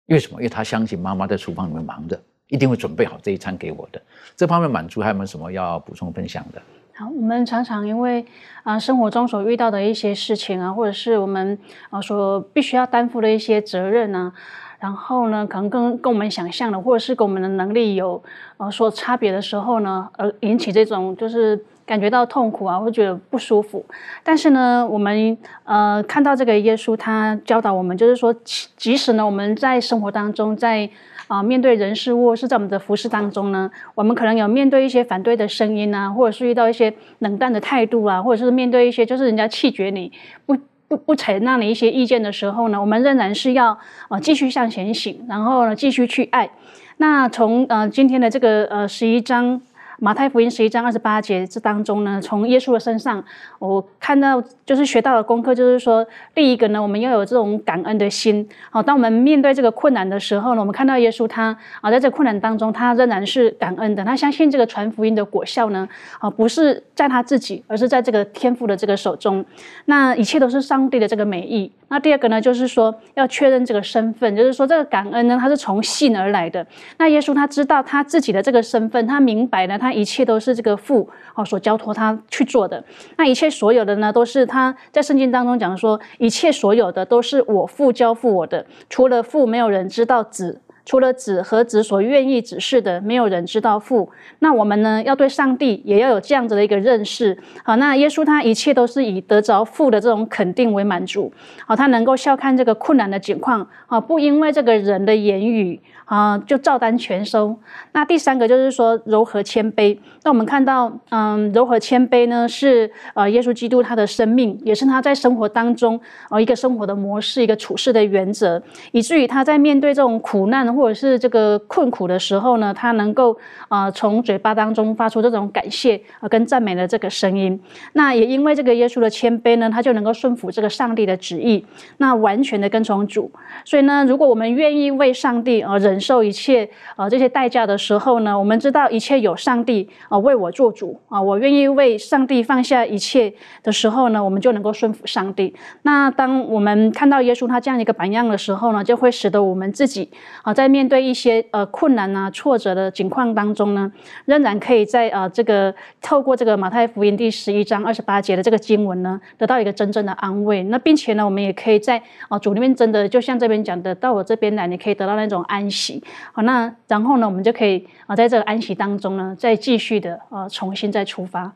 [0.08, 0.40] 为什么？
[0.40, 4.02] 因为他相信妈妈在厨房里面忙着，一定会准备好这一餐给我的。
[4.36, 6.62] 这方面满足还有没有什么要补充分享的？
[6.96, 8.26] 好，我们常常因为
[8.64, 11.60] 啊生活中所遇到的一些事情啊，或者是我们
[11.92, 14.34] 啊所必须要担负的一些责任呢，
[14.80, 18.22] 然后呢，可能跟跟我们想象的，或者是跟我们的能力有
[18.58, 23.84] 呃所差别的时候呢，而引起这种就是感觉到痛苦啊，会觉得不舒服。
[24.24, 28.34] 但是呢，我们呃看到这个耶稣他教导我们，就是说，
[28.76, 30.90] 即使呢我们在生活当中，在
[31.28, 40.12] 啊，面对人事物是在我们的服饰当中呢，我们可能有面对一些反对的声音啊，或者是遇到一些冷淡的态度啊，或者是面对一些就是人家弃绝你
[40.46, 40.56] 不
[40.88, 46.50] 不不采纳你一些意见的时候呢，我们仍然是要啊继续向前行，然后呢继续去爱。
[46.98, 49.62] 那从呃今天的这个呃十一章。
[50.00, 53.24] 马太福音十一章二十八节这当中呢，从耶稣的身上，
[53.60, 58.48] 我看到就是学到的功课，就是说，第一个呢，我们要有这种感恩的心。
[58.70, 64.04] 好，当我们面对这个困难的时候呢，我们看到耶稣他啊，在这个困难当中，他仍然是感恩的。
[64.06, 65.88] 他相信这个传福音的果效呢，
[66.20, 69.44] 啊，不是在他自己，而是在这个天父的这个手中。
[69.86, 71.72] 那一切都是上帝的这个美意。
[71.90, 76.66] 那第二个呢，就是说要确认这个身份，就是说这个感恩呢，它是从信而来的。
[76.98, 82.84] 那耶稣他知道他自己的这个身份，他明白呢，他一切都是这个父哦所交托他去做的。
[83.16, 90.62] 那一切所有的呢，都是他在圣经当中讲说，一切所有的都是我父交付我的，除了父，没有人知道子。
[90.86, 94.10] 除了子和子所愿意指示的，没有人知道父。
[94.40, 97.38] 那我们呢，要对上帝也要有这样子的一个认识。
[97.66, 101.30] 好，那耶稣他一切都是以得着父的这种肯定为满足。
[101.66, 105.78] 好，他能够笑看这个困难的境况，啊，不因为这个人的言语。
[106.08, 107.54] 啊，就照单全收。
[107.92, 109.98] 那第三个就是说柔和谦卑。
[110.24, 118.62] 那我们看到，嗯，柔和谦卑呢，是呃耶稣基督他的生命，也是他在生活当中呃一个生活的模式，一个处事的原则，
[118.94, 127.60] 以至于他在面对这种苦难或者是这个困苦的时候呢，他能够啊从嘴巴当中发出这种感谢啊跟赞美的这个声音。
[127.92, 131.66] 那也因为这个耶稣的谦卑呢，他就能够顺服这个上帝的旨意，
[131.98, 133.30] 那完全的跟从主。
[133.66, 135.97] 所以呢，如果我们愿意为上帝而忍。
[135.98, 143.34] 忍受一切啊这些代价的时候呢，我们知道一切有上帝啊为我做主啊，我愿意为上帝放下一切
[143.64, 145.52] 的时候呢，我们就能够顺服上帝。
[145.82, 150.08] 那当我们看到耶稣他这样一个榜样的时候呢，就会使得我们自己
[150.44, 153.92] 啊在面对一些呃困难啊挫折的情况当中呢，
[154.26, 160.62] 仍然可以在啊这个透过这个马太福音第十一章二十八节的这个经文呢，得到一个真正的安慰。
[160.66, 165.87] 那并且呢，我们也可以在啊主里面真的就像这边讲的，到我这边来，你可以得到那种安息。
[166.34, 171.54] 好，那然后呢，我们就可以啊，在这个安息当中呢，再继续的呃，重新再出发。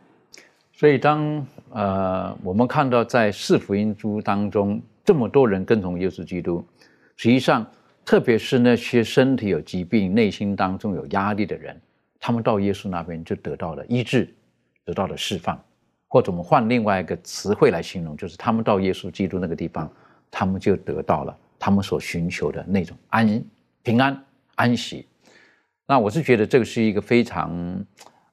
[0.73, 6.65] 所以，当呃，我们看到在四福音书当中，这么多人跟从耶稣基督，
[7.17, 7.63] 实际上，
[8.03, 11.79] 特别是那些身体有疾病、内心当中有压力的人，
[12.19, 14.27] 他们到耶稣那边就得到了医治，
[14.83, 15.59] 得到了释放，
[16.07, 19.87] 或者我们换另外一个词汇来形容，就是他们到耶稣基督那个地方，
[20.31, 23.43] 他们就得到了他们所寻求的那种安。
[23.83, 25.07] 平安安息，
[25.87, 27.85] 那我是觉得这个是一个非常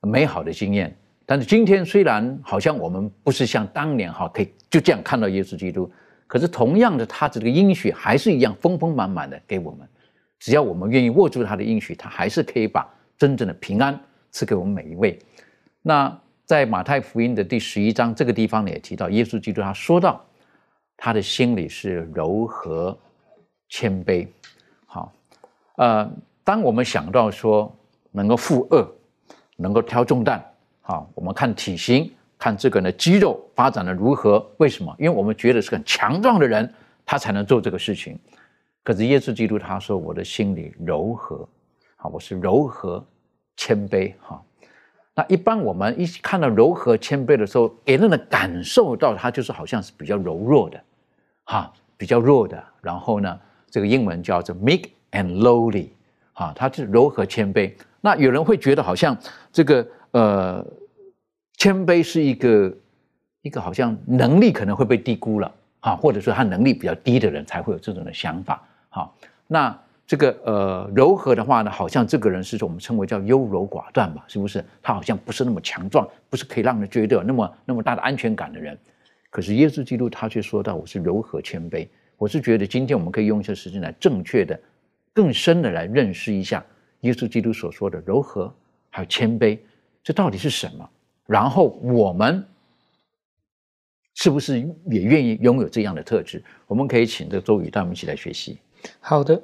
[0.02, 0.96] 美好的经验。
[1.24, 5.90] 但是今天虽然好像我们不是像当年哈，可以就这样看到耶稣基督，
[6.26, 9.86] 可是同样的，他这个应许还是一样丰丰满满的给我们。
[10.38, 13.98] 只要我们愿意握住他的应许，他还是可以把真正的平安
[14.30, 15.18] 赐给我们每一位。
[15.82, 20.24] 那在马太福音的第十一章这个地方呢，也提到耶稣基督，他说到
[20.96, 22.96] 他的心里是柔和
[23.68, 24.26] 谦卑。
[25.78, 26.10] 呃，
[26.42, 27.72] 当我们想到说
[28.10, 28.84] 能够负恶，
[29.56, 30.44] 能够挑重担，
[30.80, 34.44] 好，我们看体型，看这个呢肌肉发展的如何？
[34.56, 34.92] 为什么？
[34.98, 36.68] 因为我们觉得是很强壮的人，
[37.06, 38.18] 他才能做这个事情。
[38.82, 41.48] 可是耶稣基督他说：“我的心里柔和，
[41.94, 43.04] 好，我是柔和
[43.56, 44.42] 谦卑。”哈，
[45.14, 50.82] 那一般我们一看到柔和谦卑的时候，给人的感受到他就是好像是比较柔弱的，
[51.44, 52.60] 哈，比较弱的。
[52.80, 54.88] 然后呢，这个英文叫做 “meek”。
[55.12, 55.88] And lowly，
[56.32, 57.72] 啊，他是柔和谦卑。
[58.00, 59.16] 那有人会觉得好像
[59.52, 60.64] 这个呃，
[61.56, 62.72] 谦卑是一个
[63.42, 69.16] 一个好像能力可能会被低估了，啊，或者说他能力比较低的人才会有这种的想法，好，
[69.46, 74.64] 那这个呃柔和的话呢，好像这个人是我们称为叫优柔寡断吧，是不是？
[74.80, 78.78] 他好像不是那么强壮，不是可以让人觉得有那么那么大的安全感的人。
[79.28, 81.86] 可是耶稣基督他却说到我是柔和谦卑。
[82.16, 84.58] 我是觉得今天我们可以用一些时间来正确的。
[85.18, 86.64] 更深的来认识一下
[87.00, 88.54] 耶稣基督所说的柔和，
[88.88, 89.58] 还有谦卑，
[90.00, 90.88] 这到底是什么？
[91.26, 92.46] 然后我们
[94.14, 96.40] 是不是也愿意拥有这样的特质？
[96.68, 98.60] 我们可以请这周宇带我们一起来学习。
[99.00, 99.42] 好的，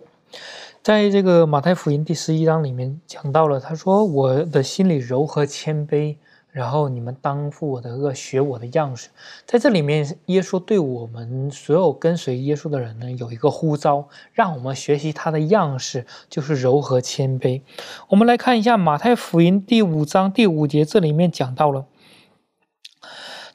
[0.80, 6.14] 在这个马太福音第十一章里面讲到了，他说：“我的心里柔和谦卑。”
[6.54, 9.08] 然后你们当负我的恶，学我的样式。
[9.44, 17.62] 在这里面，耶稣对我们所有跟随耶稣的人呢，有一个呼召，让我们学习他的样式，就是柔和谦卑。
[18.10, 21.86] 我们来看一下马太福音第五章第五节，这里面讲到了，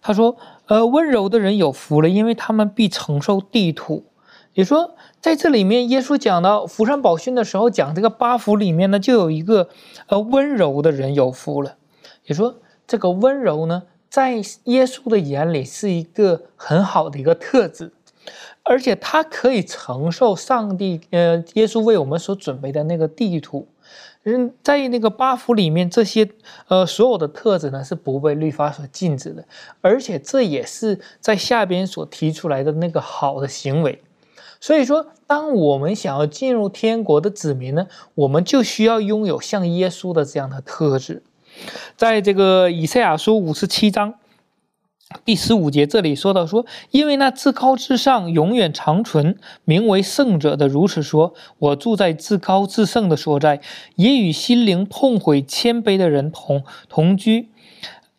[0.01, 0.35] 他说
[0.67, 4.07] ：“呃，温柔的人有福了，因为他们必承受地土。”
[4.51, 9.69] 也说，在这里面，耶稣讲到福山宝训的时候，讲这个八福里面呢，就有一个
[10.07, 11.77] 呃温柔的人有福了。
[12.25, 12.55] 也说。
[12.89, 17.91] 这个温柔呢，在耶稣的眼里是一个很好的一个特质，
[18.63, 23.67] 而且他可以承受上帝，呃，耶稣为我们所准备的那个地图。
[24.23, 26.27] 嗯，在那个八福里面，这些
[26.67, 29.45] 呃所有的特质呢是不被律法所禁止的，
[29.81, 34.01] 而且这也是在下边所提出来的那个好的行为。
[34.59, 41.21] 所以说，当我们想要进入天国的子民呢，我们就需要拥有像耶稣的这样的特质。
[41.97, 44.15] 在这个以赛亚书五十七章
[45.25, 53.59] 第十五节，这里说到说，因为那至高至上、永远长存、名为圣者的如此说：我住在至高至圣的所在，
[53.95, 57.49] 也与心灵痛悔、谦卑的人同同居，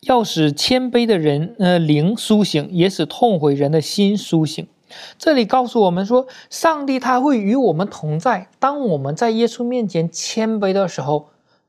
[0.00, 4.66] 要使谦卑的人呃灵苏醒，也使痛悔人的心苏醒。
[5.16, 8.48] 这里告诉我们说，上帝他会与我们同在。
[8.59, 11.29] 当我们在耶稣面前谦卑的时候，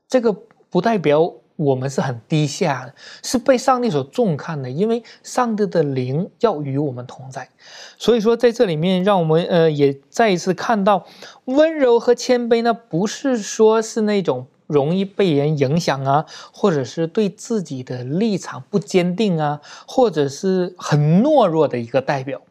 [0.10, 0.36] 这个
[0.72, 1.36] 不代表。
[1.62, 7.50] 我们是很低下的，是被上帝所重看的，因为上帝的灵要与我们同在。
[7.98, 11.06] 所以说，在这里面，让我们呃也再一次看到
[11.46, 22.42] 温柔和谦卑呢，不是说是那种容易被人影响啊，或者是对自己的立场不坚定啊，或者是很懦弱的一个代表。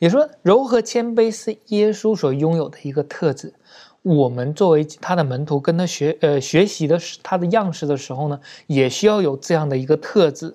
[0.00, 3.54] 也说，柔和谦卑是耶稣所拥有的一个特质。
[4.02, 10.54] 我们作为他的门徒，跟他学呃学习的他的样式的时候呢，也需要有这样的一个特质。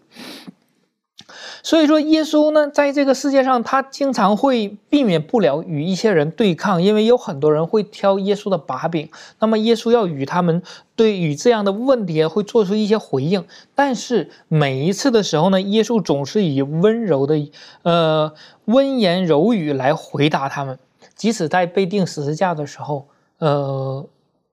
[1.62, 9.10] 所以说，耶稣呢，在这个世界上，他经常会避免不了与一些人对抗，因为有很多人会挑耶稣的把柄。
[9.40, 10.62] 那么，耶稣要与他们
[10.96, 13.46] 对与这样的问题会做出一些回应。
[13.76, 17.50] 但是每一次的时候呢，耶稣总是以温柔的
[17.84, 18.34] 呃
[18.66, 20.78] 温言柔语来回答他们，
[21.16, 23.08] 即使在被钉十字架的时候。
[23.44, 24.08] 呃，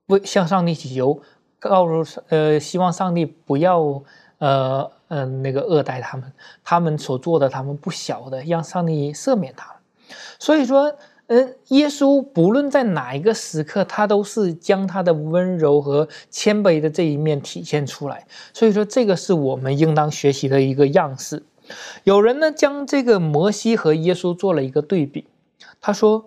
[0.06, 1.20] 为向上帝祈求，
[1.60, 4.02] 告诉呃，希望上帝不要
[4.38, 6.32] 呃嗯那个恶待他们，
[6.64, 9.76] 他们所做的他们不晓得，让上帝赦免他们。
[10.40, 10.92] 所以说，
[11.28, 18.26] 嗯，耶稣不论在哪一个时刻，他都是将他的温柔和谦卑的这一面体现出来。
[18.52, 21.44] 所以说，这个是我们应当学习的一个样式。
[22.02, 25.28] 有人呢将这个摩西和耶稣做了一个对比，
[25.80, 26.24] 他说。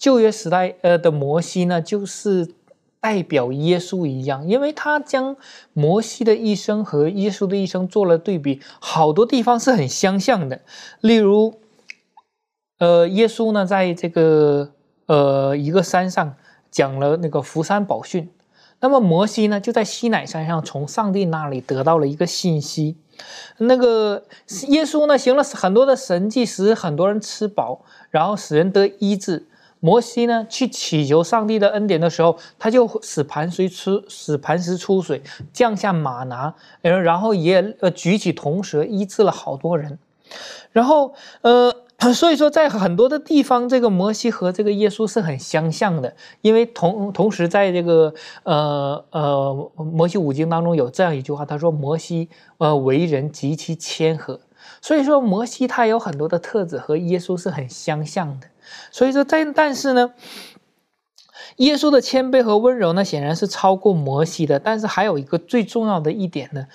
[0.00, 2.54] 旧约时代，呃的摩西呢，就是
[3.00, 5.36] 代表耶稣一样，因为他将
[5.74, 10.62] 摩西的一生和耶稣的一生做了对比，好多地方是很相像的。
[11.02, 11.60] 例如，
[12.78, 14.72] 呃，耶稣呢，在这个
[15.04, 16.34] 呃一个山上
[16.70, 18.30] 讲了那个福山宝训，
[18.80, 22.96] 那么摩西呢，就在西乃山上从上帝那里得到了一个信息。
[23.58, 24.24] 那个
[24.68, 29.46] 耶稣呢，行了很多的神迹，使很多人吃饱，然后使人得医治。
[29.80, 39.98] 摩西呢，去祈求上帝的恩典的时候，他就使磐石出，使磐石出水，降下马拿，呃，然后也呃举起铜蛇，医治了好多人。
[40.70, 41.74] 然后，呃，
[42.14, 48.14] 所以说在很多的地方，这个摩西和这个耶稣是很相像的，因为同同时在这个
[48.44, 54.38] 呃呃摩西五经当中有这样一句话，他说摩西呃为人极其谦和，
[54.80, 58.46] 所以说摩西他有很多的特质和耶稣是很相像的。
[58.90, 60.12] 所以说，但但是呢，
[61.56, 64.58] 耶稣的谦卑和温柔呢，显然是超过摩西的。
[64.58, 66.66] 但是还有一个最重要的一点呢，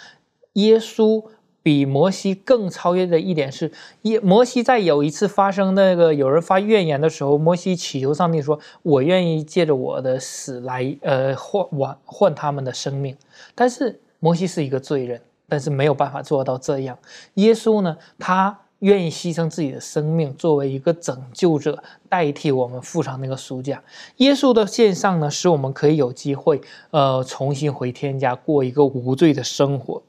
[0.54, 1.24] 耶稣
[1.64, 3.72] 比摩西更超越的一点是，
[4.04, 13.18] 耶摩西在有一次发生那个有人发怨言的时候，摩西祈求上帝说：“我愿意借着我的死来，呃，换换换他们的生命。”
[13.56, 16.98] 但是摩西是一个罪人，但是没有办法做到这样。
[17.36, 18.60] 耶稣呢，他。
[18.80, 23.82] 愿意牺牲自己的生命，作为一个拯救者，代替我们付上那个赎价。
[24.18, 26.62] 耶稣的献上呢，使我们可以有机会，
[26.92, 30.04] 呃，重新回天家，过一个无罪的生活。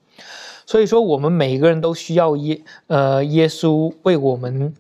[0.67, 4.75] 所以说，我们每个人都需要耶，呃，耶稣为我们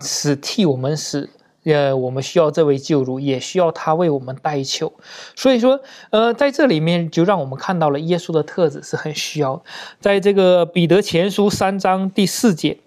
[0.00, 1.30] 死，替我们死。
[1.64, 4.90] 呃，我们需要这位救主，也需要他为我们代求。
[5.36, 5.78] 所以说，
[6.10, 9.62] 呃，在这里面就让我们看到了耶稣的特质是很需要。
[10.00, 12.78] 在这个彼得前书三章第四节。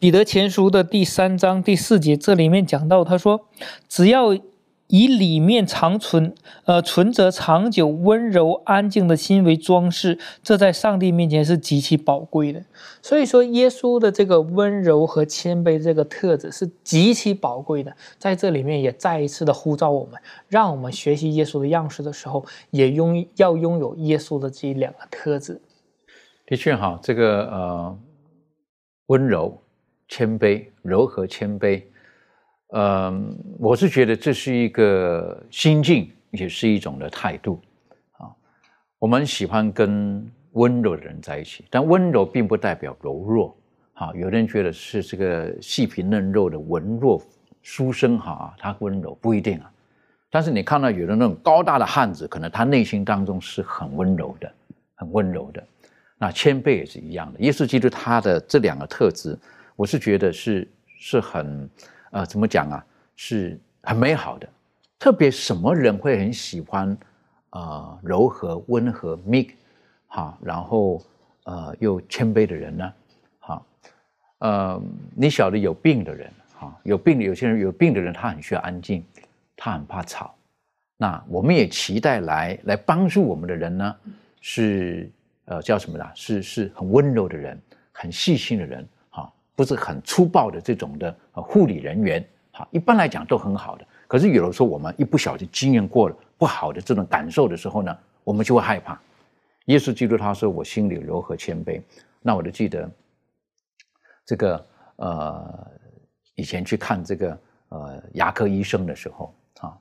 [0.00, 3.48] 彼得前书的第三章第四节，这里面讲到，他说
[3.88, 4.32] ：“只要
[4.86, 6.32] 以里面长存，
[6.66, 12.62] 呃，存着长久、温柔、安静的心为装饰，这在上帝面前是极其宝贵的。
[13.02, 17.96] 所以说，耶稣的这个温柔和谦卑这个特质是极其宝贵的。
[18.18, 25.60] 在这里面也再一次的呼召我们，让我们学习耶稣的样式的时候，也拥要拥有耶稣的这两个特质。
[26.46, 27.98] 的确，哈，这个呃，
[29.08, 29.60] 温柔、
[30.08, 31.82] 谦卑、柔和、谦卑。
[32.70, 37.60] 嗯，我是觉得这是一个心境，也是一种的态度
[38.18, 38.28] 啊。
[38.98, 43.56] 我们喜欢跟温柔的人在一起，但温柔并不代表柔弱。
[43.94, 47.22] 哈，有的人觉得是这个细皮嫩肉的文弱
[47.62, 49.70] 书生哈，他温柔不一定啊。
[50.30, 54.52] 但是你看到有的那种高大的汉子，可能他内心当中是很温柔的，
[54.94, 55.64] 很温柔的。
[56.18, 57.40] 那谦卑也是一样的。
[57.40, 59.38] 耶稣基督他的这两个特质，
[59.78, 60.68] 我是觉得是
[60.98, 61.70] 是很。
[62.10, 62.82] 呃，怎么讲啊？
[63.16, 64.48] 是很美好的。
[64.98, 66.96] 特别什么人会很喜欢
[67.50, 69.50] 呃柔和、温和、meek，
[70.06, 71.04] 哈，然后
[71.44, 72.92] 呃又谦卑的人呢？
[73.40, 73.66] 哈，
[74.38, 74.82] 呃，
[75.14, 79.04] 你晓得有病的人，哈，有病有些人有病的人，他很需要安静，
[79.54, 80.34] 他很怕吵。
[80.96, 83.96] 那我们也期待来来帮助我们的人呢，
[84.40, 85.10] 是
[85.44, 86.10] 呃叫什么呢？
[86.14, 87.60] 是是很温柔的人，
[87.92, 88.88] 很细心的人。
[89.58, 93.84] 不是很粗暴的这种的护理人员，哈，一般来讲都很好的。
[94.06, 98.96] 可是有的时候我们一不小心经验过了不好的这种感受的时候呢，我们就会害怕。
[99.64, 101.82] 耶稣基督他说：“我心里柔和谦卑。”
[102.22, 102.88] 那我就记得
[104.24, 105.70] 这个呃，
[106.36, 107.40] 以前去看这个
[107.70, 109.76] 呃牙科医生的时候啊，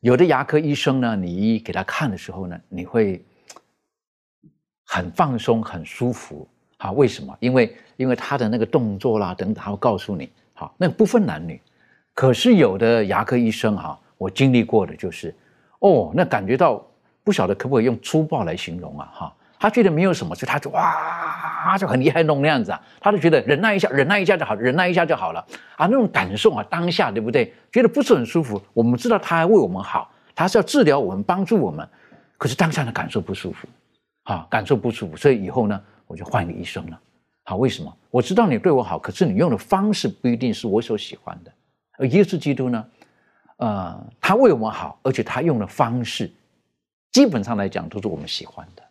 [0.00, 3.24] 有的牙科医生呢，你一给他看的时候呢，你会
[4.84, 6.46] 很放松、很舒服。
[6.84, 7.34] 啊，为什么？
[7.40, 11.58] 因为因为他的那个动作啦等等，他会告诉你，好，那个不分男女。
[12.12, 15.34] 可是有的牙科医生哈，我经历过的就是，
[15.78, 16.84] 哦，那感觉到
[17.24, 19.10] 不晓得可不可以用粗暴来形容啊？
[19.14, 25.40] 哈，他觉得没有什么，所以他就哇就很厉害弄那样子啊，他就觉得忍耐一下，忍耐一下就好，忍耐一下就好了
[25.76, 27.50] 啊，那种感受啊，当下对不对？
[27.72, 28.60] 觉得不是很舒服。
[28.74, 31.88] 我们知道他还为我们好，他是要治疗我们，帮助我们，
[32.36, 33.66] 可是当下的感受不舒服，
[34.24, 35.80] 啊，感受不舒服，所以以后呢？
[36.06, 37.00] 我就换一个医生了，
[37.44, 37.96] 好，为什么？
[38.10, 41.52] 我知道你对我好，可是你用的方式不一定是我所喜欢的。
[41.96, 42.86] 而耶稣基督呢，
[43.56, 46.30] 呃，他为我们好，而且他用的方式，
[47.12, 48.82] 基本上来讲都是我们喜欢的，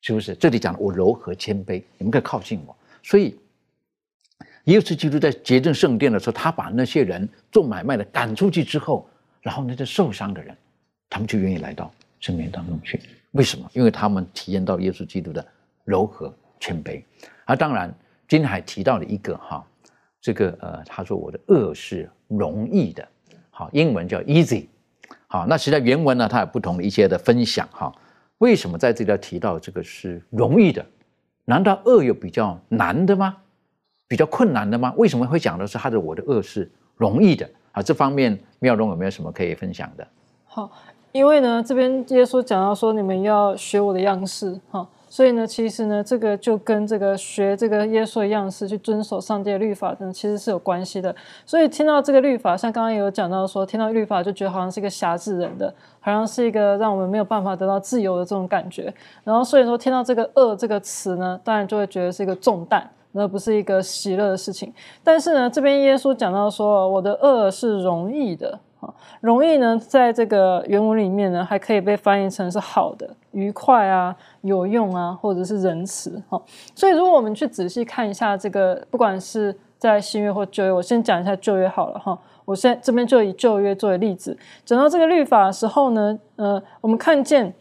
[0.00, 0.34] 是不是？
[0.34, 2.76] 这里讲我柔和谦卑，你们可以靠近我。
[3.02, 3.38] 所以，
[4.64, 9.08] 耶稣基督在洁净圣殿的时候，他把那些人做买卖的赶出去之后，
[9.40, 10.56] 然后那些受伤的人，
[11.08, 11.90] 他们就愿意来到
[12.20, 13.00] 圣殿当中去。
[13.32, 13.70] 为什么？
[13.72, 15.46] 因为他们体验到耶稣基督的
[15.84, 16.34] 柔和。
[16.60, 17.02] 谦卑，
[17.44, 17.92] 啊，当然，
[18.26, 19.64] 今天还提到了一个哈，
[20.20, 23.06] 这个呃，他说我的恶是容易的，
[23.50, 24.66] 好，英文叫 easy，
[25.26, 27.92] 好，那实在原文呢，它有不同的一些的分享哈。
[28.38, 30.84] 为什么在这里要提到这个是容易的？
[31.44, 33.36] 难道恶有比较难的吗？
[34.06, 34.92] 比较困难的吗？
[34.96, 37.48] 为什么会讲的是他的我的恶是容易的？
[37.72, 40.06] 啊，这方面妙容有没有什么可以分享的？
[40.44, 40.70] 好，
[41.12, 44.88] 因为呢，这边耶稣讲到说，你们要学我的样式，哈。
[45.08, 51.14] 所以呢，其实呢，这个就跟这个学这个耶稣的样式去遵守上帝的律法呢，其实是有关系的。
[51.46, 58.92] 所以听到这个律法，像刚刚也有讲到说，听到律法就觉得好像是一个辖制人的，好像是一个让我们没有办法得到自由的这种感觉。
[59.24, 64.72] 然后所以说听到这个恶这个词呢，当然就会觉得是一个重担，那不是一个喜乐的事情。
[65.02, 68.58] 但是呢，这边耶稣讲到说，我的恶是容易的。
[69.20, 76.20] 容易呢，在这个原文里面呢，还可以被翻译成是好的、愉快啊、有用啊，或者是仁慈。
[76.28, 76.42] 哈，
[76.74, 82.18] 所以如果我们去仔细看一下这个，不管是在新约或旧约，我先讲一下旧约好了哈。
[82.44, 87.54] 我现在这边就以旧约作为例子，讲到这个律法的时候呢，呃，我们看见，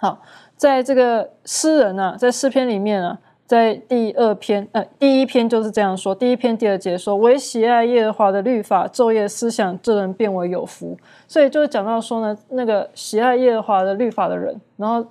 [0.00, 0.22] 好，
[0.56, 3.18] 在这个诗人啊，在诗篇里面啊。
[3.48, 6.14] 在第二篇，呃，第一篇就是这样说。
[6.14, 10.94] 第一篇第二节说：“唯喜爱耶和华的律法，昼夜思想，这人变为有福。”
[11.26, 15.02] 所以就是讲到说呢，那个喜爱耶和华的律法的人，然后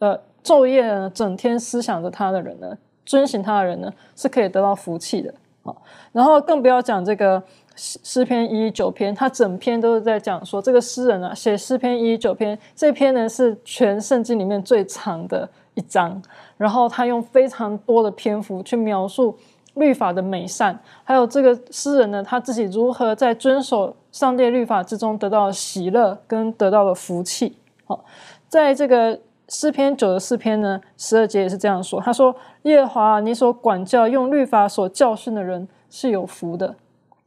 [0.00, 5.32] 呃，昼夜呢整天思想着他的人呢，遵行他的人呢，是可以得到福气的。
[5.62, 5.74] 好，
[6.12, 7.42] 然后更不要讲这个
[7.74, 16.20] 诗诗篇一九篇，他整篇都是在讲说，这个诗人啊，写诗篇一九篇，这篇呢是全圣经里面最长的一章。
[16.62, 19.36] 然后他用非常多的篇幅去描述
[19.74, 27.56] 律法的美善，还有这个诗人呢他自己如何在遵守上帝律法之中得到喜乐跟得到了福气。
[27.84, 28.04] 好，
[28.48, 32.32] 在这个诗篇九十四篇呢十二节也是这样说，他说
[32.62, 36.76] ：“耶和华，你所管教用律法所教训的人是有福的。”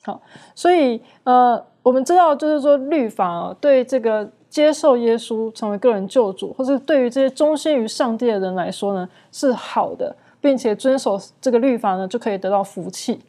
[0.05, 0.21] 好，
[0.53, 13.19] 所以呃，我们知道就是说律法对这个接受耶稣成为个人救主，或是对于这些忠心于上帝的人来说呢是好的，并且遵守这个律法呢就可以得到福气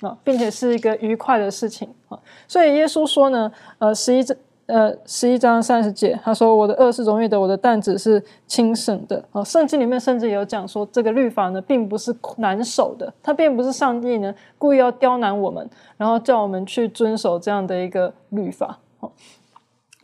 [0.00, 2.18] 啊，并且是一个愉快的事情啊。
[2.48, 4.24] 所以耶稣说呢，呃，十一
[4.64, 15.68] 呃，十一章三十节，他说：“我的恶是容易的，我的担子是轻省的。”啊，圣经里面甚至有讲说，这个律法呢，并不是难守的，它并不是上帝呢故意要刁难我们，
[15.98, 18.78] 然后叫我们去遵守这样的一个律法。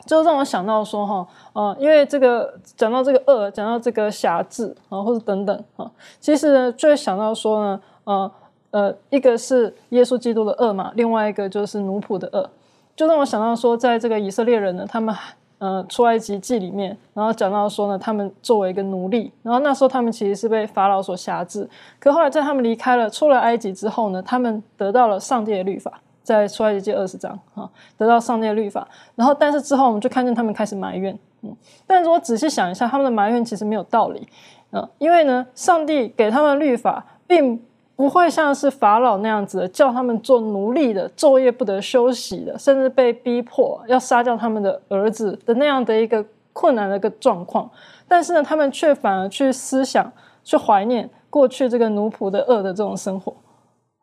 [0.07, 8.31] 就让我想到说，哈，呃，因为这个讲到这个恶，讲到这个辖制啊，或者等等啊，其实呢，就会想到说呢，呃
[8.71, 12.49] 呃，一个是耶稣基督的恶嘛，另外一个就是奴仆的恶。
[12.95, 15.15] 就让我想到说，在这个以色列人呢，他们
[15.59, 21.69] 呃出埃及记里面，然后讲到说呢，他们作为一个奴隶，然后那时候他们其实是被法老所辖制。
[21.99, 28.87] 可后来在他们离开了出了埃及之后呢，他们得到了上帝的律法，在出埃及记二十章啊，得到上帝的律法。
[29.15, 31.55] 然后但是之后我们就看见他们开始埋怨，嗯，
[31.87, 34.27] 但是我仔细想一下，他们的埋怨其实没有道理
[34.71, 37.61] 嗯，因为呢，上帝给他们律法并。
[37.97, 46.23] 不会像是法老那样子的，叫他们做奴隶的，昼夜不得休息的，甚至被逼迫要杀掉他们的儿子的那样的一个
[46.53, 47.67] 困难的一个状况。
[48.07, 50.13] 但是呢，他们却反而去思想、
[50.43, 53.33] 去怀念过去这个奴仆的恶的这种生活。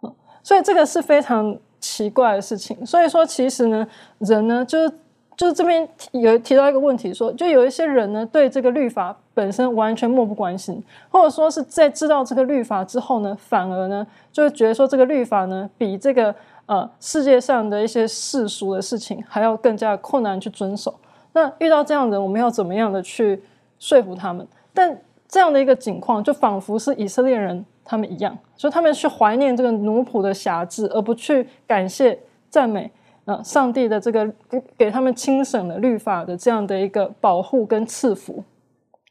[0.02, 0.12] 嗯
[0.42, 2.86] 所以这个是非常奇怪的事情。
[2.86, 3.86] 所以说，其实呢，
[4.18, 4.92] 人呢，就是。
[5.36, 10.80] 就是这边有提到一个问题，说就有一些人呢，对这个律法本身完全漠不关心，
[11.10, 16.32] 或者说是在知道这个律法之后呢，反而呢，就会觉得说这个律法呢，比这个
[16.66, 20.94] 呃世界上的一些世俗的事情还要更加困难去遵守。
[21.32, 23.42] 那遇到这样的人，我们要怎么样的去
[23.80, 24.46] 说服他们？
[24.72, 32.18] 但这样的一个情况，就仿佛是以色列人他们一样，所以他们去怀念这个奴仆的辖制，而不去感谢
[32.48, 32.90] 赞美。
[33.26, 38.44] 啊，上帝的这个给给他们清省的律法的这样的一个保护跟赐福，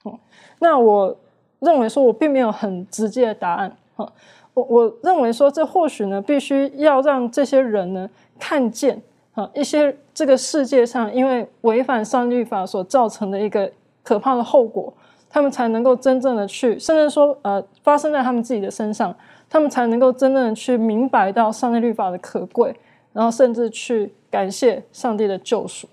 [0.03, 0.19] 哦，
[0.59, 1.17] 那我
[1.57, 4.07] 认为说，我并没有很直接的答案，哈，
[4.53, 8.07] 我我认为说，这或许呢，必须要让这些人呢
[8.38, 9.01] 看见，
[9.34, 13.71] 啊，一些这个世界上因为违反上帝律法所造成的一个
[14.03, 14.93] 可怕的后果，
[15.34, 19.14] 他们才能够真正的去，甚至说，呃，发生在他们自己的身上，
[19.50, 22.76] 他们才能够真正的去明白到上帝律法的可贵。
[23.14, 25.88] 然后甚至去感谢上帝的救赎。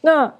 [0.00, 0.32] 那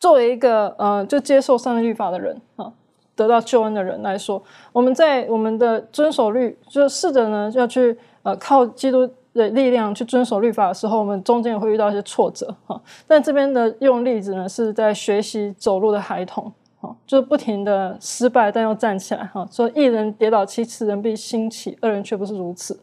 [0.00, 2.72] 作为一个呃，就接受上帝律法的人啊，
[3.14, 4.42] 得到救恩的人来说，
[4.72, 12.80] 我们在我们的遵守律，就试着呢要去呃靠基督的力量去遵守律法的时候，我们中间也会遇到一些挫折哈。
[13.06, 16.50] 但这边的用例子呢，是在学习走路的孩童。
[16.80, 19.24] 好，就是不停的失败，但又站起来。
[19.24, 22.78] 哈，说一人跌倒七次，人必兴起；二人却不是如此。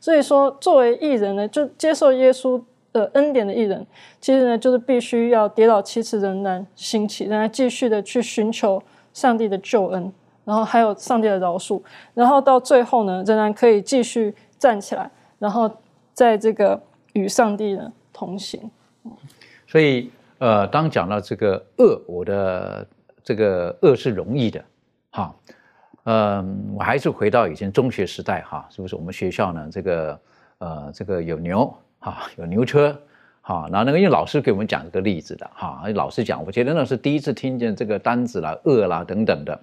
[0.00, 2.58] 所以说，作为艺人呢，就接受耶稣
[2.94, 3.86] 的恩典的艺人，
[4.22, 8.82] 其实呢，就是必须要跌倒七次，仍然兴起，仍然继续的去寻求
[9.12, 10.10] 上帝的救恩，
[10.46, 11.82] 然后还有上帝的饶恕，
[12.14, 15.70] 然后到最后呢，仍然可以继续站起来，然后
[16.14, 16.82] 在这个
[17.12, 18.70] 与上帝呢同行。
[19.66, 22.86] 所以，呃，当讲到这个恶，我的。
[23.26, 24.64] 这个恶是容易的，
[25.10, 25.34] 哈，
[26.04, 28.94] 嗯，我还是回到以前中学时代，哈，是不是？
[28.94, 30.20] 我们学校呢，这个，
[30.58, 32.96] 呃，这个有牛，哈，有牛车，
[33.40, 39.60] 哈，然后那个因为老师给我们讲这个例子的，哈，老师讲，我觉得那是第一次听见这个单子啦、恶啦等等的，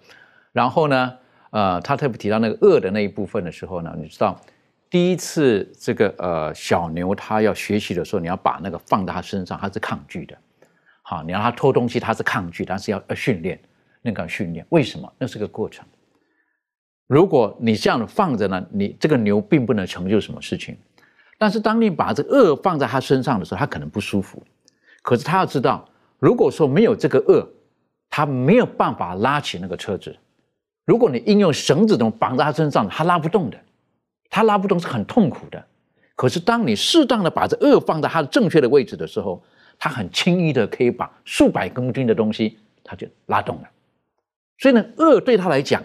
[0.52, 1.14] 然后呢，
[1.52, 4.38] 呃，他特别提到那个恶的那一部分的时候呢，你知道，
[4.90, 10.38] 第一次这个呃小牛它要学习的时候，你要把那个放在它身上，它是抗拒的。
[11.14, 13.60] 啊，你让他偷东西，他是抗拒，但是要要训练，
[14.02, 15.12] 那个训练，为什么？
[15.20, 15.86] 那是个过程。
[17.08, 20.78] 如果你这样放着呢，你这个牛并不能成就什么事情。
[21.38, 24.42] 但是当你把这恶放在他身上的时候，他可能不舒服。
[25.02, 25.88] 可是他要知道，
[26.18, 27.46] 如果说没有这个恶，
[28.10, 30.16] 他没有办法拉起那个车子。
[30.86, 33.60] 如果你应用绳子么绑在他身上，他拉不动的，
[34.30, 35.64] 他拉不动是很痛苦的。
[36.16, 39.44] 可是当你适当的把这恶放在他正确的位置的时候，
[39.84, 43.70] 他很轻易的可以把数百公斤的东西，他就拉动了。
[44.58, 45.84] 所以呢，恶对他来讲，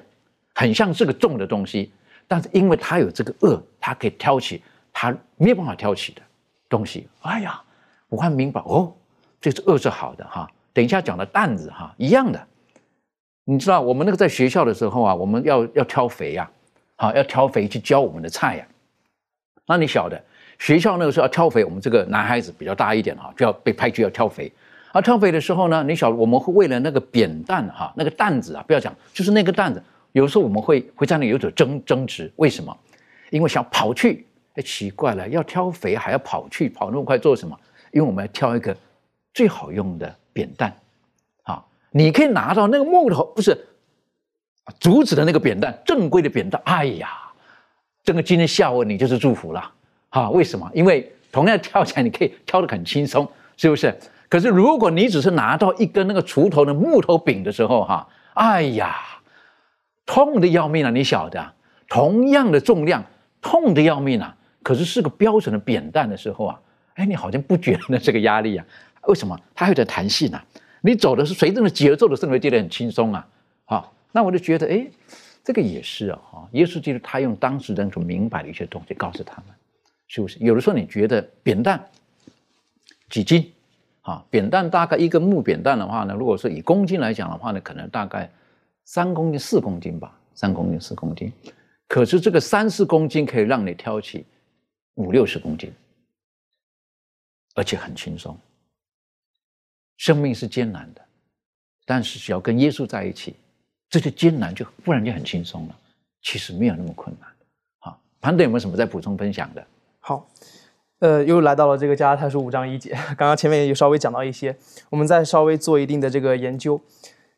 [0.55, 1.91] 很像是个重的东西，
[2.29, 6.23] 但是因为他有这个恶，他可以挑起他没有办法挑起的
[6.69, 7.09] 东西。
[7.23, 7.61] 哎呀，
[8.09, 8.95] 我看明白哦，
[9.41, 10.49] 这是恶是好的哈。
[10.73, 12.47] 等一下讲的担子哈，一样的。
[13.43, 16.49] 你知道我们那个在学校的时候啊，我们要要挑肥呀，
[16.95, 18.69] 好要挑肥去教我们的菜呀。
[19.67, 20.25] 那你晓得？
[20.59, 24.53] 学校那个时候要挑肥，我们这个男孩子比较大一点哈，就要被派去要挑肥。
[24.91, 29.83] 而挑肥的时候呢，你晓我们会为了那个扁担哈，那个担子啊，不要讲，就是那个担子，
[30.13, 32.33] 有时候我们会会在那里有所争争执。
[32.37, 32.77] 为什么？
[33.31, 37.57] 因为想跑去哎，奇怪了，要挑肥还要跑去跑那么快做什么？
[37.93, 38.77] 因为我们要挑一个
[39.35, 40.75] 最好用的扁担。
[41.45, 43.57] 啊，你可以拿到那个木头，不是
[44.81, 46.61] 竹子的那个扁担，正规的扁担。
[46.65, 47.11] 哎呀，
[48.03, 49.73] 这个今天下午你就是祝福了。
[50.11, 50.71] 啊，为什么？
[50.75, 53.97] 因为同样跳起来，你可以跳得很轻松，是不是？
[54.29, 58.97] 可是如果你只是拿到一根那个锄头的木头柄的时候，哈，哎呀，
[60.05, 60.91] 痛的要命啊！
[60.91, 61.53] 你晓得，
[61.89, 63.05] 同样的重量，
[63.41, 64.35] 痛的要命啊！
[64.63, 66.61] 可是是个标准的扁担的时候啊，
[66.95, 68.65] 哎，你好像不觉得这个压力啊？
[69.07, 69.39] 为什么？
[69.55, 70.45] 它有点弹性啊！
[70.83, 73.27] 你走的是随着那节奏的时候，会觉得很轻松啊！
[73.65, 74.87] 好，那我就觉得，哎，
[75.43, 76.19] 这个也是啊！
[76.31, 79.55] 哈，耶稣基督他用当时人所明白的一些东西告诉他们，
[80.09, 80.39] 是不是？
[80.41, 81.83] 有的时候你觉得扁担
[83.09, 83.53] 几斤？
[84.03, 88.29] 啊，扁担大概一个木扁担的话呢，如果说以公斤来讲的话呢，可能大概
[88.85, 91.33] 三公斤、四公斤吧，三公斤、四公斤。
[91.87, 94.27] 可是这个三四公斤可以让你挑起。
[94.95, 95.73] 五六十公斤，
[97.55, 98.37] 而且很轻松。
[99.97, 101.01] 生命是艰难的，
[101.87, 103.37] 但是只要跟耶稣在一起，
[103.89, 105.79] 这些艰难就忽然就很轻松了。
[106.23, 107.31] 其实没有那么困难。
[107.79, 109.65] 好，潘德有没有什么在补充分享的？
[110.09, 110.27] 好，
[111.01, 114.57] 呃，又来到了这个加拉太书五章一节，刚刚前面也稍微讲到一些，
[114.89, 116.81] 我们再稍微做一定的这个研究。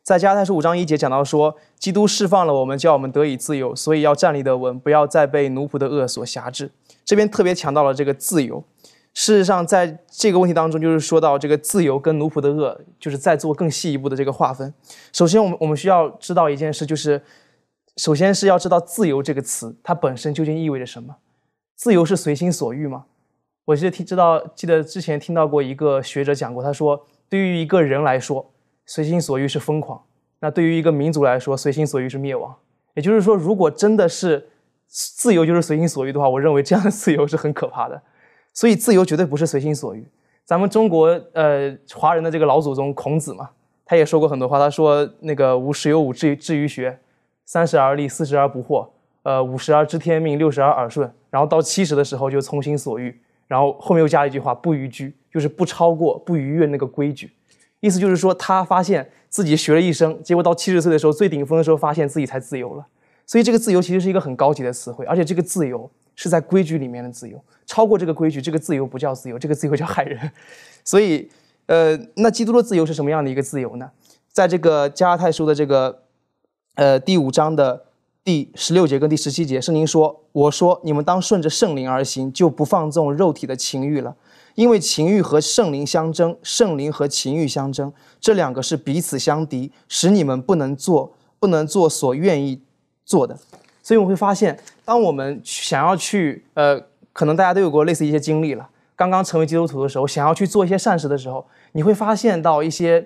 [0.05, 6.71] 在加拉太书五章一节讲到说，基督释放了我们，叫我们得以自由，所以要站立得稳，不要再被奴仆的恶所辖制。
[7.05, 8.63] 这边特别强调了这个自由。
[9.15, 14.73] 事实上，在这个问题当中，就是说到这个自由跟奴仆的恶，就是在做更细一步的这个划分。
[15.13, 17.21] 首先，我们我们需要知道一件事，就是
[17.97, 21.17] 首先是要知道“自由”这个词它本身究竟意味着什么。
[21.81, 23.07] 自由是随心所欲吗？
[23.65, 28.53] 我记得听知道，记得之前听到过一个学者讲过，他说，对于一个人来说，
[28.85, 29.99] 随心所欲是疯狂；
[30.41, 32.55] 那对于一个民族来说，随心所欲是灭亡。
[32.93, 34.51] 也就是说，如果真的是
[34.89, 38.03] 自由就是随心所欲的话，我认为这样的自由是很可怕的。
[38.53, 40.07] 所以自由绝对不是随心所欲。
[40.45, 43.49] 咱们中国呃华人的这个老祖宗孔子嘛，
[43.87, 44.59] 他也说过很多话。
[44.59, 47.01] 他说那个五十有五志志于学，
[47.47, 48.87] 三十而立，四十而不惑，
[49.23, 53.21] 呃五十而知天命，六十而耳顺，然后到七十的时候就从心所欲。
[53.47, 57.33] 然后后面又加了一句话不逾矩，就是不超过不逾越那个规矩。
[57.81, 62.87] 意思就是说他发现自己学了一生，结果到七十岁的时候最顶峰的时候，发现自己才自由了。
[63.27, 70.31] 所以这个自由其实是一个很高级的词汇，而且这个自由是在规矩里面的自由，超过这个规矩，这个自由不叫自由，这个自由叫害人。
[70.85, 71.29] 所以，
[71.67, 73.91] 呃，那基督的自由是什么样的一个自由呢？
[74.33, 76.03] 在这个加拉太书的这个，
[76.75, 77.87] 呃，第五章的
[78.23, 84.17] 第十六节跟第十七节，圣经说：“我说你们当顺着圣灵而行，就不放纵肉体的情欲了，
[84.55, 92.61] 因为情欲和圣灵相争，圣灵和情欲相争，这两个是彼此相敌，使你们不能做，不能做所愿意。”
[93.03, 93.37] 做的，
[93.83, 96.81] 所以我们会发现，当我们想要去，呃，
[97.13, 98.69] 可能大家都有过类似一些经历了。
[98.95, 103.05] 刚刚成为基督徒的时候，想要去做一些善事的时候，你会发现到一些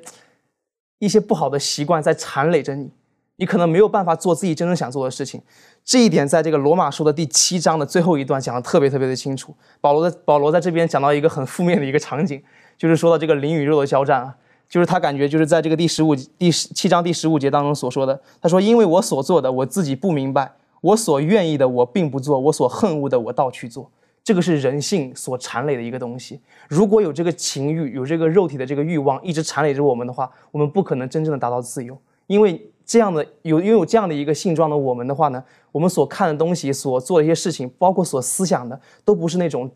[0.98, 2.90] 一些不好的习惯在缠累着你，
[3.36, 5.40] 你可能没有办法做自己真正想做的事情。
[5.84, 9.54] 这一点在这个罗马书的第七章的最后一段讲的特别特别的清楚。
[9.80, 12.42] 保罗的保罗在这边讲到一个很负面的一个场景，
[12.78, 14.34] 就是说到这个灵与肉的交战啊。
[14.66, 23.88] 就是他感觉就是在这个第十五第十七章第十五节当中所说的，他说：“因为我所做的我自己不明白，我所愿意的我并不做，我所恨恶的我倒去做。”
[24.24, 26.40] 这个是人性所缠累的一个东西。
[26.66, 31.96] 如果有这个情欲，有这个肉体的这个欲望一直缠累着我们的话，我们不可能真正的达到自由。
[32.26, 39.70] 因为这样的有拥有这样的一个性状的我们的话呢，我们所看的东西、所做的一些事情，包括所思想的，都不是那种，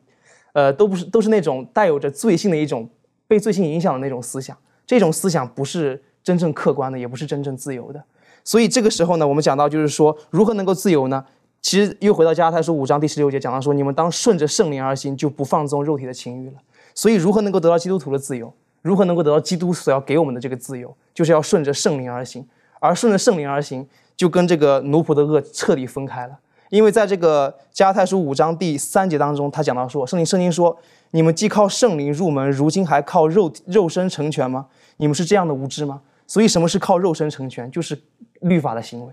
[0.53, 2.89] 呃，都不是都是那种带有着罪性的一种
[3.27, 4.57] 被罪性影响的那种思想。
[4.87, 8.03] 这种思想不是真正客观的，也不是真正自由的。
[8.45, 11.25] 所以这个时候呢，我们讲到就是说，如何能够自由呢？
[11.61, 16.55] 其实又回到加拉太书五章第十六节，讲到说，你们当顺着圣灵而行，就不放纵肉体的情欲了。
[16.95, 18.53] 所以，如何能够得到基督徒的自由？
[18.81, 20.97] 如何能够得到基督所要给我们的这个自由？
[21.13, 22.47] 就是要顺着圣灵而行。
[22.81, 26.39] 而顺着圣灵而行，就跟这个奴仆的恶彻底分开了。
[26.71, 30.77] 因为在这个加太书五章第三节当中，他讲到说，圣灵圣经说，
[31.13, 34.67] 你们既靠圣灵入门，如今还靠肉肉身成全吗？
[34.99, 36.03] 你们是这样的无知吗？
[36.27, 37.71] 所以什么是靠肉身成全？
[37.71, 37.99] 就是
[38.41, 39.13] 律法的行为。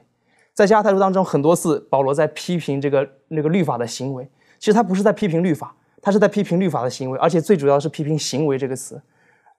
[0.53, 4.30] 在加太书当中，很多次保罗在批评这个那个律法的行为。
[4.59, 9.01] 其实他不是在批评律法，他是在批评律法的行为，而且最主要是批评“行为”这个词。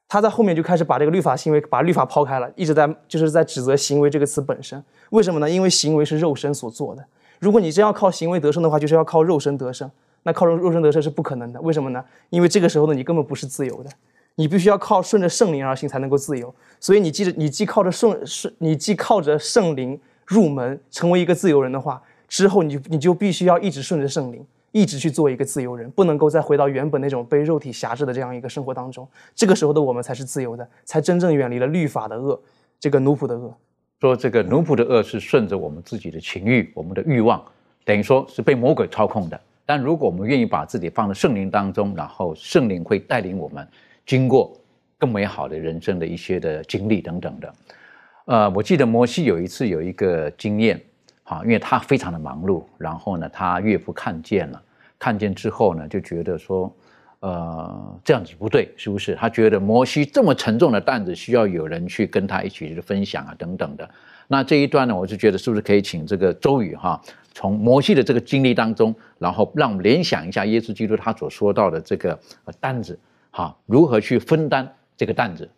[0.09, 4.83] 他在后面就开始把这个律法行为把律法抛开了，一直在就是在指责“行为”这个词本身。
[5.11, 5.49] 为什么呢？
[5.51, 7.05] 因为行为是肉身所做的。
[7.39, 9.91] 如果你真要靠行为得胜的话，就是要靠肉身得胜。
[10.23, 11.61] 那靠肉肉身得胜是不可能的。
[11.61, 12.05] 为什么呢？
[12.31, 13.91] 因为这个时候呢，你根本不是自由的。
[14.39, 24.45] 你必须要靠顺着圣灵而行才能够自由，所以你记着，你既靠着圣圣，你既靠着圣灵入门成为一个自由人的话，之后你你就必须要一直顺着圣灵，
[24.77, 29.09] 一直去做一个自由人，不能够再回到原本那种被肉体辖制的这样一个生活当中。
[29.35, 32.39] 这个时候的我们才是自由的，才真正远离了律法的恶，
[32.79, 33.57] 这个奴仆的恶。
[34.03, 37.43] 说这个奴仆的恶是顺着我们自己的情欲、我们的欲望，
[37.87, 39.41] 等于说是被魔鬼操控的。
[39.65, 43.67] 但如果我们愿意把自己放在圣灵当中，然后圣灵会带领我们
[44.05, 44.55] 经过
[44.99, 47.55] 更美好的人生的一些的经历等等的。
[48.27, 50.79] 呃，我记得摩西有一次有一个经验，
[51.29, 54.63] 哈，因为他非常的忙碌，然后呢，他岳父看见了，
[54.97, 56.73] 看见之后呢，就觉得说，
[57.19, 59.17] 呃，这样子不对，是不是？
[59.17, 63.91] 他觉得摩西这么沉重的担子，需要有人去跟他一起去分享啊，等等的。
[64.29, 67.01] 那这一段呢，我就觉得是不是可以请这个周宇哈，
[67.35, 72.17] 从摩西的这个经历当中，然后让我们联想一下耶稣基督他所说到的这个
[72.61, 72.97] 担子，
[73.33, 75.51] 哈，如何去分担这个担子。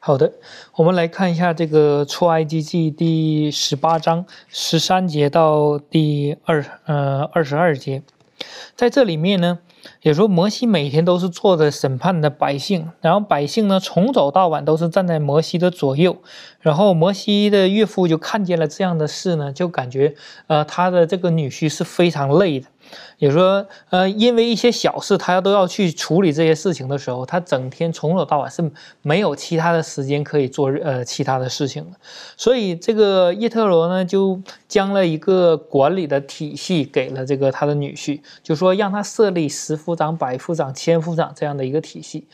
[0.00, 0.32] 好的，
[0.76, 8.02] 我们来看一下这个出埃及记第十八章十三节到第二呃二十二节，
[8.74, 9.58] 在这里面呢，
[10.02, 16.16] 也说摩西每天都是坐着审判的百姓，然后百姓呢从早到晚都是站在摩西的左右，
[16.60, 20.16] 然后摩西的岳父就看见了这样的事呢，就感觉
[20.48, 22.66] 呃他的这个女婿是非常累的。
[23.18, 28.70] 也说，呃，因为一些小事，他都要去处理这些事情的时候，他整天从早到晚是
[29.02, 31.96] 没有其他的时间可以做呃其他的事情的。
[32.36, 42.26] 所以这个叶特罗呢，就将了一个管理的体系给了这个他的女婿，就说让他设立十夫长、百夫长、千夫长这样的一个体系。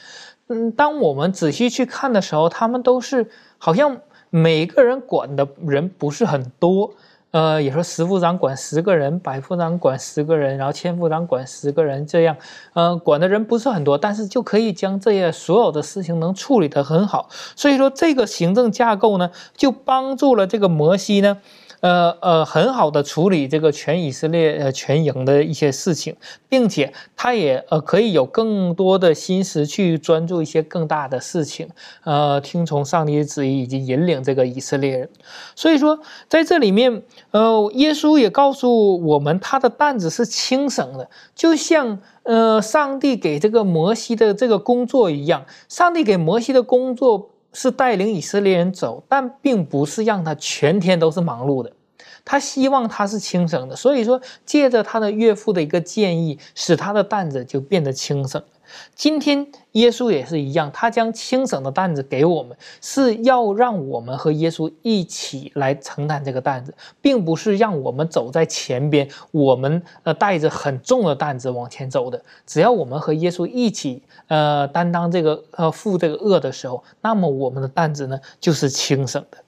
[0.49, 3.29] 嗯，当我们仔细去看的时候，他们都是
[3.59, 3.99] 好像
[4.31, 6.95] 每个人管的人不是很多。
[7.37, 12.34] 呃，也说十副长管十个人，百副长管十个人，然后千副长管十个人，这样，
[12.72, 17.28] 呃，管的人不是很多，但是就可以将这些所有的事情能处理得很好。
[17.55, 21.37] 所以说，这个行政架构呢，就帮助了这个摩西呢。
[21.81, 26.16] 呃呃，很好的处理这个全以色列呃全营的一些事情，
[26.49, 31.68] 并且他也呃可以有更多的心思去专注一些更大的事情，
[32.05, 35.09] 呃，听从上帝的旨意以及引领这个以色列人。
[35.55, 35.99] 所以说，
[36.29, 47.31] 在这里面，呃，耶稣也告诉我们，他的担子是轻省的，就像呃上帝给这个摩西的这个工作一样，上帝给摩西的工作。
[47.59, 51.73] 是带领以色列人走，但并不是让他全天都是忙碌的。
[52.23, 58.43] 他希望他是轻省的，所以说借着他的岳父的一个建议，使他的担子就变得轻省。
[58.95, 72.22] 今天耶稣也是一样，他将轻省的担子给我们，是要让我们和耶稣一起来承担这个担子，并不是让我们走在前边，我们呃带着很重的担子往前走的。
[72.47, 79.39] 只要我们和耶稣一起呃担当这个呃负这个恶的时候，那么我们的担子呢就是轻省的。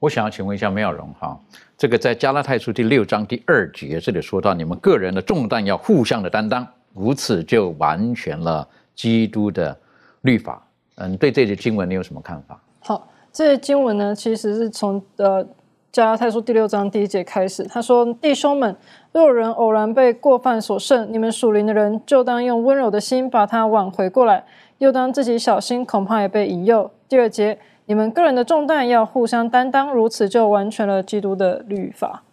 [0.00, 1.38] 我想要请问一下妙容哈，
[1.78, 6.66] 这个在加拉太书第六章第二节这里说到，你们个人的重担要互相的担当。
[6.94, 9.76] 如此就完全了基督的
[10.22, 10.66] 律法。
[10.96, 12.60] 嗯，对这节经文你有什么看法？
[12.80, 15.44] 好，这些经文呢，其实是从呃
[15.90, 17.64] 加拉太书第六章第一节开始。
[17.64, 18.76] 他说：“弟兄们，
[19.12, 24.44] 若人偶然被过犯所胜，你们属灵的人就当用温柔的心把他挽回过来，
[24.78, 32.23] 又当自己小心，恐怕也被引诱。”第二节，你们个人的重担要互相担当，如此就完全了基督的律法。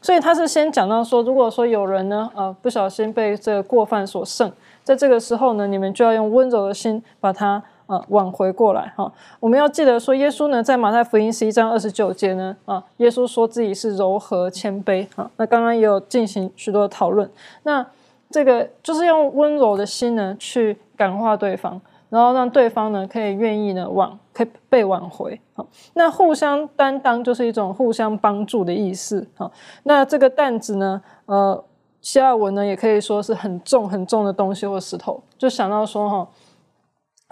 [0.00, 4.50] 所以他是先讲到说，如果说有人呢，呃，不小心被这个过犯所胜，
[4.82, 9.10] 在这个时候呢，你们就要用温柔的心把他呃挽回过来哈。
[9.40, 15.30] 我们要记得说，耶稣呢，在马太福音十一章二十九节呢，啊，耶稣说自己是柔和谦卑啊。
[15.36, 17.30] 那刚刚也有进行许多的讨论，
[17.62, 17.86] 那
[18.30, 21.80] 这个就是用温柔的心呢，去感化对方。
[22.10, 29.50] 然后让对方呢可以愿意呢挽可以被挽回，好，那互相担当就是一种互相帮助的意思，好，
[29.82, 31.64] 那这个担子呢，呃，
[32.00, 36.28] 希腊文呢也可以说是很重很重的东西或石头，就想到说哈。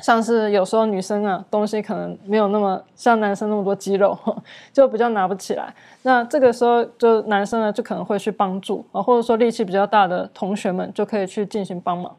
[0.03, 4.15] 像是有时候女生啊，东西可能没有那么像男生那么多肌肉，
[4.71, 5.75] 就比较拿不起来。
[6.03, 12.15] 那这个时候，就男生呢就可能会去帮助啊，或者说力气比较大的同学们就可以去进行帮忙。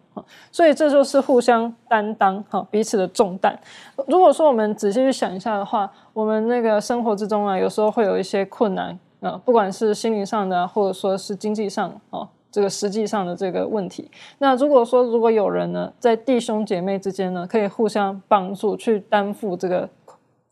[0.52, 3.60] 所以这就是互相担当哈，彼此的重担。
[4.08, 12.28] 如果说我们仔细去想一下的话，我们那个生活之中啊，有时候会有一些困难啊，不管是心灵上的，或者说是经济上啊。
[12.50, 14.10] 这个实际上的这个问题，
[14.40, 19.88] 那如果说如果有人呢，在弟兄姐妹之间呢，可以互相帮助去担负这个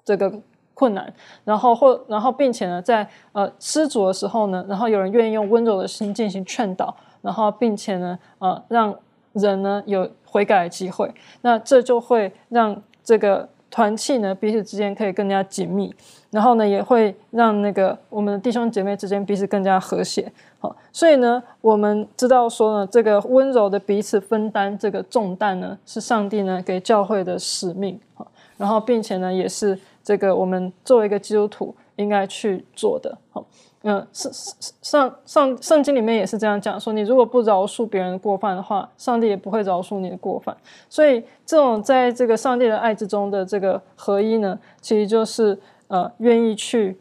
[0.04, 0.32] 这个
[0.76, 1.12] 困难，
[1.46, 8.94] 然后或然后并且呢，在呃失足的时候呢，然后有人愿意用温柔的心进行劝导，然后并且呢，呃让
[9.36, 13.48] 人呢有悔改的机会，那这就会让这个。
[13.72, 15.94] 团契呢，彼此之间可以更加紧密，
[16.32, 20.32] 然后呢，也会让那个我们的弟兄姐妹之间彼此更加和谐。
[20.60, 28.00] 好，所以呢，我们知道说呢，这个温柔的彼此分担这个重担呢，是上帝呢给教会的使命。
[28.14, 28.26] 好，
[28.56, 33.18] 然后并且呢，也是这个我们作为一个基督徒应该去做的。
[33.32, 33.46] 好。
[33.88, 34.34] 嗯，上
[34.82, 40.58] 上上圣经里面也是这样讲，说你如果不饶恕别人的过犯的话，上帝也不会饶恕你的过犯。
[40.90, 45.56] 所以这种在这个上帝的爱之中的这个合一呢，其实就是
[45.88, 47.00] 呃愿意去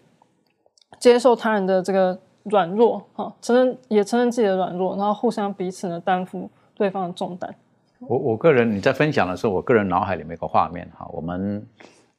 [0.98, 7.54] 接受他人的这个软弱，哈，承认也承认自己的软弱，然后互相彼此呢担负对方的重担。
[8.00, 11.66] 我我个人你在分享的时候，我个人脑海里面有个画面哈，我们。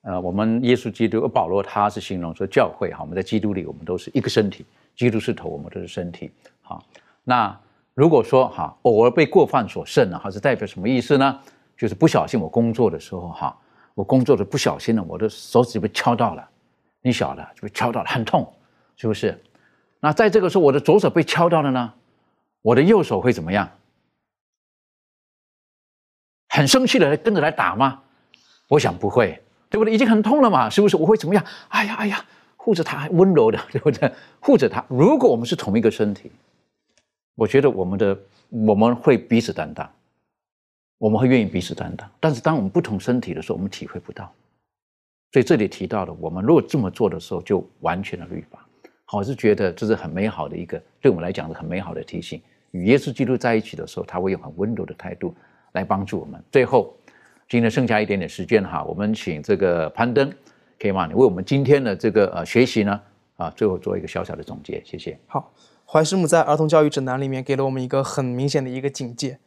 [0.06, 4.64] 呃，我们耶稣基督，保罗他是形容说教会哈，我们在基督里，我们都是一个身体，
[4.96, 6.30] 基督是头，我们都是身体。
[6.62, 6.86] 好，
[7.24, 7.60] 那
[7.96, 11.42] 如果说哈，偶尔被过犯所胜了，哈，是代表什么意思呢？
[11.76, 13.58] 就是不小心我工作的时候哈，
[13.96, 16.48] 我工作的不小心了，我的手指被敲到了，
[17.02, 18.48] 你晓得就被敲到了，很痛，
[18.96, 19.36] 是不是？
[20.00, 21.92] 那在这个时候，我的左手被敲到了呢，
[22.62, 23.68] 我的右手会怎么样？
[26.50, 28.04] 很生气的跟着来打吗？
[28.68, 29.42] 我想不会。
[29.76, 29.94] 对不对？
[29.94, 30.96] 已经很痛了嘛，是不是？
[30.96, 31.44] 我会怎么样？
[31.68, 34.10] 哎呀，哎呀，护着他，温柔的， 对不对？
[34.40, 34.82] 护着他。
[34.88, 36.32] 如果我们是同一个身体，
[37.36, 38.18] 我觉得我们的
[38.48, 39.92] 我们会彼此担当，
[40.98, 42.10] 我们会愿意彼此担当。
[42.22, 44.32] 但是当我们不同身体的时候，我们体会不到。
[45.34, 48.66] 所以这里提到的，我们如果这么做的时候，就完全的律法。
[49.04, 52.42] 好，我是觉得这是很美好的一个，对我们来讲是很美好的提醒。
[52.72, 55.36] 与耶稣基督在一起的时候，他会用很温柔的态度
[55.74, 56.42] 来帮助我们。
[56.50, 56.96] 最后。
[57.48, 60.34] 今天剩下一点点时间哈，我们请这个攀登，
[60.82, 61.06] 可以吗？
[61.06, 63.00] 你为我们今天的这个呃学习呢
[63.38, 65.16] 啊，最后做一个小小的总结，谢谢。
[65.28, 65.54] 好，
[65.86, 69.38] 怀师母在儿童教育指南里面给了我们一个很明显的一个警戒，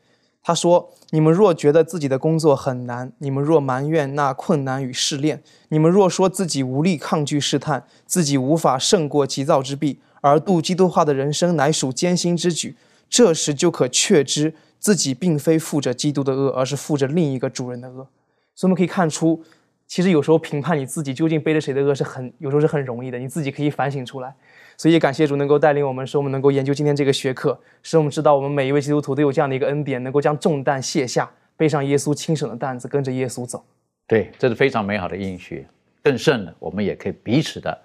[0.44, 12.76] 他说：你们若觉得自己的工作很难，你们若埋怨那困难与试炼，你们若说自己无力抗拒试探，自己无法胜过急躁之弊，而度基督化的人生乃属艰辛之举，
[13.10, 14.54] 这时就可确知。
[14.78, 18.06] 自己并非负着基督的恶，而是负着另一个主人的恶，
[18.54, 19.42] 所以我们可以看出，
[19.86, 24.34] 其实有时候评判你自己究竟背着谁的恶是很有时候是很容易的，你自己可以反省出来。
[24.76, 33.64] 所以也感谢主能够带领我们，使我们能够研究今天这个学科，使我们知道我们每一位基督徒都有这样的一个恩典，能够将重担卸下，背上耶稣轻省的担子，跟着耶稣走。
[34.06, 35.66] 对，这是非常美好的应许。
[36.04, 37.76] 更甚的，我们也可以彼此的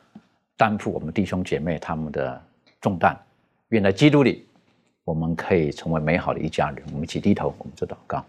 [0.56, 2.40] 担负我们弟兄姐妹他们的
[2.80, 3.20] 重担。
[3.70, 4.46] 愿在基督里。
[5.04, 6.84] 我们可以成为美好的一家人。
[6.88, 8.24] 我们一起低头，我们做祷告。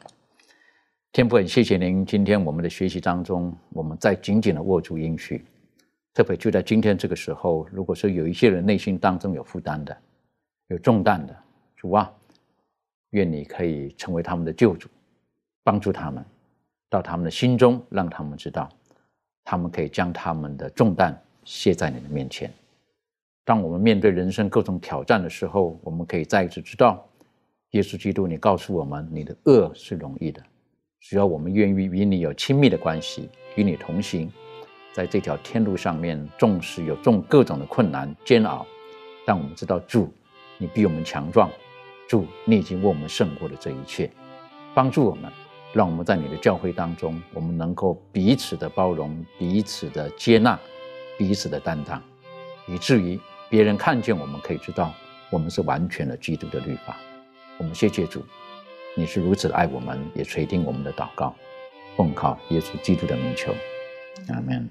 [1.13, 2.05] 天父，很谢谢您。
[2.05, 5.45] 今天我们的学习当中，我们再紧紧的握住应许。
[6.13, 9.97] 特别就在今天这个时候，如果说有一些人内心当中有负担的、
[10.69, 11.37] 有重担的，
[11.77, 12.13] 主啊，
[13.11, 14.89] 愿你可以成为他们的救主，
[15.63, 16.25] 帮助他们
[16.91, 18.69] 到他们的心中，让他们知道，
[19.45, 22.53] 他们可以将他们的重担卸在你的面前。
[23.47, 27.07] 当我们面对人生各种挑战的时候，我们可以再一次知道，
[27.73, 30.43] 耶稣基督，你告诉我们，你的恶是容易的，
[30.99, 34.33] 只要我们愿意与你有亲密的关系，与你同行，
[34.95, 38.65] 在这条天路上面，纵使有重各种的困难煎熬，
[39.27, 40.11] 但我们知道主，
[40.57, 41.51] 你比我们强壮，
[42.09, 44.11] 主，你已经为我们胜过了这一切，
[44.73, 45.31] 帮助我们，
[45.75, 50.59] 让我们在你的教会当中，我们能够彼此的包容，彼此的接纳，
[51.19, 52.03] 彼此的担当，
[52.67, 53.21] 以至于。
[53.55, 54.93] 别人看见我们，可以知道
[55.31, 56.97] 我们是完全的基督的律法。
[57.57, 58.21] 我们谢谢主，
[58.97, 61.33] 你是如此的爱我们，也垂听我们的祷告，
[61.97, 63.55] 奉靠耶稣基督的名求，
[64.27, 64.69] 阿门。